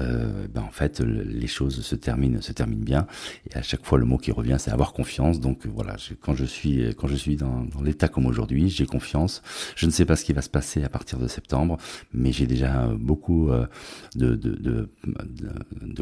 euh, 0.00 0.46
ben 0.52 0.62
en 0.62 0.70
fait, 0.70 1.00
les 1.00 1.46
choses 1.46 1.82
se 1.82 1.94
terminent, 1.94 2.40
se 2.40 2.52
terminent 2.52 2.84
bien. 2.84 3.06
Et 3.50 3.56
à 3.56 3.62
chaque 3.62 3.84
fois, 3.84 3.98
le 3.98 4.04
mot 4.04 4.18
qui 4.18 4.32
revient, 4.32 4.56
c'est 4.58 4.70
avoir 4.70 4.92
confiance. 4.92 5.40
Donc 5.40 5.66
voilà, 5.66 5.96
quand 6.20 6.34
je 6.34 6.44
suis 6.44 6.94
quand 6.96 7.08
je 7.08 7.16
suis 7.16 7.36
dans, 7.36 7.66
l'état 7.82 8.08
comme 8.08 8.26
aujourd'hui, 8.26 8.68
j'ai 8.68 8.86
confiance. 8.86 9.42
Je 9.76 9.86
ne 9.86 9.90
sais 9.90 10.04
pas 10.04 10.16
ce 10.16 10.24
qui 10.24 10.32
va 10.32 10.42
se 10.42 10.50
passer 10.50 10.84
à 10.84 10.88
partir 10.88 11.18
de 11.18 11.28
septembre, 11.28 11.78
mais 12.12 12.32
j'ai 12.32 12.46
déjà 12.46 12.88
beaucoup 12.98 13.50
euh, 13.50 13.66
de, 14.14 14.88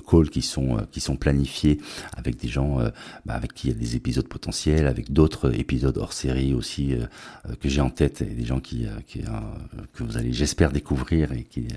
calls 0.01 0.31
qui 0.31 0.43
sont 0.43 0.87
qui 0.91 1.01
sont 1.01 1.17
planifiés 1.17 1.81
avec 2.17 2.37
des 2.37 2.49
gens 2.49 2.79
bah, 3.25 3.35
avec 3.35 3.55
qui 3.55 3.69
il 3.69 3.73
y 3.73 3.77
a 3.77 3.79
des 3.79 3.97
épisodes 3.97 4.29
potentiels, 4.29 4.87
avec 4.87 5.13
d'autres 5.13 5.59
épisodes 5.59 5.97
hors 5.97 6.13
série 6.13 6.55
aussi 6.55 6.95
que 7.61 7.69
j'ai 7.69 7.81
en 7.85 7.91
tête 7.91 8.23
et 8.23 8.27
des 8.27 8.45
gens 8.45 8.61
qui, 8.61 8.87
euh, 8.87 8.91
euh, 9.17 9.31
que 9.93 10.03
vous 10.03 10.17
allez, 10.17 10.33
j'espère, 10.33 10.73
découvrir 10.73 11.33
et 11.33 11.45
qui, 11.45 11.69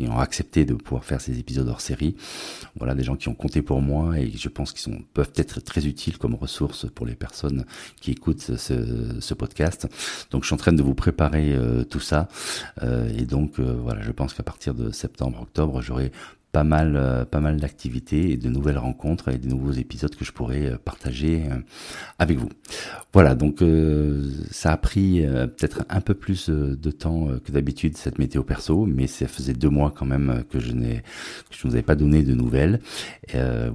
ont 0.00 0.18
accepté 0.18 0.64
de 0.64 0.74
pouvoir 0.74 1.04
faire 1.04 1.20
ces 1.20 1.38
épisodes 1.38 1.68
hors 1.68 1.80
série. 1.80 2.16
Voilà, 2.76 2.94
des 2.94 3.04
gens 3.04 3.16
qui 3.16 3.28
ont 3.28 3.34
compté 3.34 3.62
pour 3.62 3.80
moi 3.80 4.18
et 4.18 4.30
je 4.36 4.48
pense 4.48 4.72
qu'ils 4.72 4.80
sont 4.80 5.02
peuvent 5.14 5.32
être 5.36 5.60
très 5.60 5.86
utiles 5.86 6.18
comme 6.18 6.34
ressources 6.34 6.86
pour 6.90 7.06
les 7.06 7.14
personnes 7.14 7.64
qui 8.00 8.10
écoutent 8.10 8.56
ce, 8.56 9.20
ce 9.20 9.34
podcast. 9.34 9.88
Donc, 10.30 10.42
je 10.42 10.48
suis 10.48 10.54
en 10.54 10.58
train 10.58 10.72
de 10.72 10.82
vous 10.82 10.94
préparer 10.94 11.54
euh, 11.54 11.84
tout 11.84 12.00
ça 12.00 12.28
et 12.82 13.24
donc 13.24 13.60
voilà, 13.60 14.02
je 14.02 14.10
pense 14.10 14.34
qu'à 14.34 14.42
partir 14.42 14.74
de 14.74 14.90
septembre, 14.90 15.40
octobre, 15.40 15.80
j'aurai 15.80 16.10
pas 16.54 16.62
mal, 16.62 16.94
euh, 16.94 17.24
pas 17.24 17.40
mal 17.40 17.56
d'activités 17.56 18.30
et 18.30 18.36
de 18.36 18.48
nouvelles 18.48 18.78
rencontres 18.78 19.28
et 19.28 19.38
de 19.38 19.48
nouveaux 19.48 19.72
épisodes 19.72 20.14
que 20.14 20.24
je 20.24 20.30
pourrais 20.30 20.66
euh, 20.66 20.78
partager 20.78 21.42
euh, 21.50 21.58
avec 22.20 22.38
vous. 22.38 22.48
Voilà, 23.12 23.34
donc 23.34 23.62
ça 24.50 24.72
a 24.72 24.76
pris 24.76 25.24
peut-être 25.24 25.84
un 25.88 26.00
peu 26.00 26.14
plus 26.14 26.48
de 26.48 26.90
temps 26.90 27.28
que 27.44 27.52
d'habitude 27.52 27.96
cette 27.96 28.18
météo 28.18 28.42
perso, 28.42 28.86
mais 28.86 29.06
ça 29.06 29.28
faisait 29.28 29.52
deux 29.52 29.68
mois 29.68 29.92
quand 29.96 30.04
même 30.04 30.42
que 30.50 30.58
je 30.58 30.72
n'ai, 30.72 30.96
que 31.48 31.52
je 31.56 31.64
ne 31.64 31.70
vous 31.70 31.76
avais 31.76 31.84
pas 31.84 31.94
donné 31.94 32.24
de 32.24 32.34
nouvelles. 32.34 32.80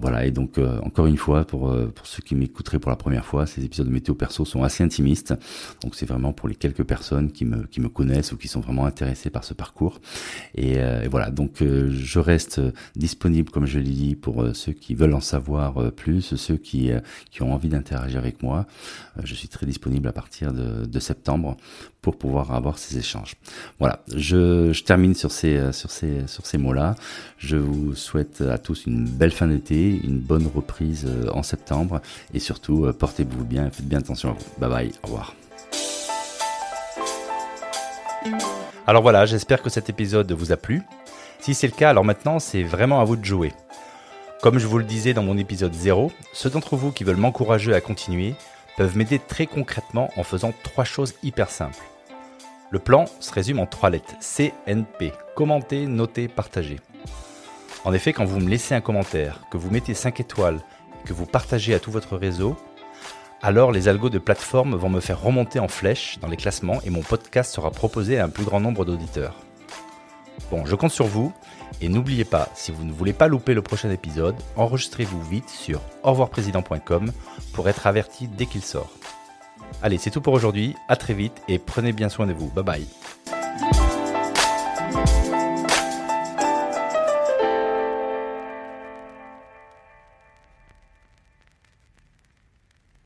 voilà, 0.01 0.25
et 0.25 0.31
donc 0.31 0.59
encore 0.83 1.05
une 1.05 1.15
fois 1.15 1.45
pour 1.45 1.73
pour 1.95 2.05
ceux 2.05 2.21
qui 2.21 2.35
m'écouteraient 2.35 2.79
pour 2.79 2.91
la 2.91 2.97
première 2.97 3.25
fois, 3.25 3.45
ces 3.45 3.63
épisodes 3.63 3.87
de 3.87 3.93
météo 3.93 4.13
perso 4.13 4.43
sont 4.43 4.63
assez 4.63 4.83
intimistes, 4.83 5.33
donc 5.83 5.95
c'est 5.95 6.05
vraiment 6.05 6.33
pour 6.33 6.49
les 6.49 6.55
quelques 6.55 6.83
personnes 6.83 7.31
qui 7.31 7.45
me 7.45 7.65
qui 7.67 7.79
me 7.79 7.87
connaissent 7.87 8.33
ou 8.33 8.37
qui 8.37 8.49
sont 8.49 8.59
vraiment 8.59 8.85
intéressées 8.85 9.29
par 9.29 9.45
ce 9.45 9.53
parcours. 9.53 10.01
Et, 10.55 10.73
et 10.73 11.07
voilà, 11.09 11.31
donc 11.31 11.63
je 11.63 12.19
reste 12.19 12.59
disponible, 12.95 13.49
comme 13.49 13.65
je 13.65 13.79
l'ai 13.79 13.91
dit, 13.91 14.15
pour 14.15 14.43
euh, 14.43 14.53
ceux 14.53 14.73
qui 14.73 14.95
veulent 14.95 15.13
en 15.13 15.21
savoir 15.21 15.77
euh, 15.77 15.91
plus, 15.91 16.35
ceux 16.35 16.57
qui, 16.57 16.91
euh, 16.91 16.99
qui 17.31 17.41
ont 17.41 17.53
envie 17.53 17.69
d'interagir 17.69 18.19
avec 18.19 18.43
moi. 18.43 18.65
Je 19.23 19.33
suis 19.33 19.47
très 19.47 19.65
disponible 19.65 20.07
à 20.07 20.11
partir 20.11 20.53
de, 20.53 20.99
septembre 20.99 21.55
pour 22.01 22.17
pouvoir 22.17 22.51
avoir 22.53 22.77
ces 22.77 22.97
échanges. 22.97 23.35
Voilà, 23.79 24.03
je, 24.13 24.77
termine 24.83 25.13
sur 25.13 25.31
ces, 25.31 25.71
sur 25.71 25.91
ces, 25.91 26.27
sur 26.27 26.45
ces 26.45 26.57
mots-là. 26.57 26.95
Je 27.37 27.55
vous 27.55 27.95
souhaite 27.95 28.41
à 28.41 28.57
tous 28.57 28.85
une 28.85 29.05
belle 29.05 29.31
fin 29.31 29.47
d'été, 29.47 29.97
une 30.03 30.19
bonne 30.19 30.45
reprise 30.45 31.07
en 31.31 31.41
septembre 31.41 32.01
et 32.33 32.39
surtout 32.39 32.91
portez-vous 32.99 33.45
bien 33.45 33.69
faites 33.69 33.87
bien 33.87 33.99
attention 33.99 34.31
à 34.31 34.33
vous. 34.33 34.45
Bye 34.59 34.69
bye, 34.69 34.91
au 35.03 35.07
revoir. 35.07 35.35
Alors 38.85 39.01
voilà, 39.01 39.25
j'espère 39.25 39.61
que 39.61 39.69
cet 39.69 39.89
épisode 39.89 40.31
vous 40.31 40.51
a 40.51 40.57
plu. 40.57 40.81
Si 41.39 41.53
c'est 41.53 41.67
le 41.67 41.73
cas, 41.73 41.89
alors 41.89 42.03
maintenant, 42.03 42.39
c'est 42.39 42.63
vraiment 42.63 42.99
à 42.99 43.05
vous 43.05 43.15
de 43.15 43.23
jouer. 43.23 43.53
Comme 44.41 44.59
je 44.59 44.67
vous 44.67 44.77
le 44.77 44.83
disais 44.83 45.13
dans 45.13 45.23
mon 45.23 45.37
épisode 45.37 45.73
0, 45.73 46.11
ceux 46.33 46.49
d'entre 46.49 46.75
vous 46.75 46.91
qui 46.91 47.03
veulent 47.03 47.17
m'encourager 47.17 47.73
à 47.73 47.81
continuer 47.81 48.35
peuvent 48.77 48.97
m'aider 48.97 49.19
très 49.19 49.47
concrètement 49.47 50.11
en 50.15 50.23
faisant 50.23 50.53
trois 50.63 50.85
choses 50.85 51.15
hyper 51.23 51.49
simples. 51.49 51.83
Le 52.71 52.79
plan 52.79 53.05
se 53.19 53.33
résume 53.33 53.59
en 53.59 53.65
trois 53.65 53.89
lettres 53.89 54.13
CNP 54.21 55.11
commenter, 55.35 55.85
noter, 55.85 56.27
partager. 56.27 56.79
En 57.85 57.93
effet, 57.93 58.11
quand 58.11 58.25
vous 58.25 58.39
me 58.39 58.49
laissez 58.49 58.75
un 58.75 58.81
commentaire, 58.81 59.41
que 59.49 59.57
vous 59.57 59.71
mettez 59.71 59.93
5 59.93 60.19
étoiles 60.19 60.59
et 61.03 61.07
que 61.07 61.13
vous 61.13 61.25
partagez 61.25 61.73
à 61.73 61.79
tout 61.79 61.91
votre 61.91 62.17
réseau, 62.17 62.57
alors 63.41 63.71
les 63.71 63.87
algos 63.87 64.09
de 64.09 64.19
plateforme 64.19 64.75
vont 64.75 64.89
me 64.89 64.99
faire 64.99 65.21
remonter 65.21 65.59
en 65.59 65.69
flèche 65.69 66.19
dans 66.19 66.27
les 66.27 66.35
classements 66.35 66.81
et 66.83 66.89
mon 66.89 67.01
podcast 67.01 67.53
sera 67.53 67.71
proposé 67.71 68.19
à 68.19 68.25
un 68.25 68.29
plus 68.29 68.43
grand 68.43 68.59
nombre 68.59 68.83
d'auditeurs. 68.83 69.35
Bon, 70.51 70.65
je 70.65 70.75
compte 70.75 70.91
sur 70.91 71.05
vous. 71.05 71.33
Et 71.81 71.89
n'oubliez 71.89 72.25
pas, 72.25 72.49
si 72.55 72.71
vous 72.71 72.83
ne 72.83 72.91
voulez 72.91 73.13
pas 73.13 73.27
louper 73.27 73.53
le 73.53 73.61
prochain 73.61 73.89
épisode, 73.89 74.35
enregistrez-vous 74.55 75.21
vite 75.23 75.49
sur 75.49 75.81
revoirprésident.com 76.03 77.11
pour 77.53 77.69
être 77.69 77.87
averti 77.87 78.27
dès 78.27 78.45
qu'il 78.45 78.63
sort. 78.63 78.91
Allez, 79.81 79.97
c'est 79.97 80.11
tout 80.11 80.21
pour 80.21 80.33
aujourd'hui. 80.33 80.75
À 80.87 80.95
très 80.95 81.13
vite 81.13 81.41
et 81.47 81.57
prenez 81.57 81.93
bien 81.93 82.09
soin 82.09 82.27
de 82.27 82.33
vous. 82.33 82.47
Bye 82.47 82.63
bye. 82.63 83.38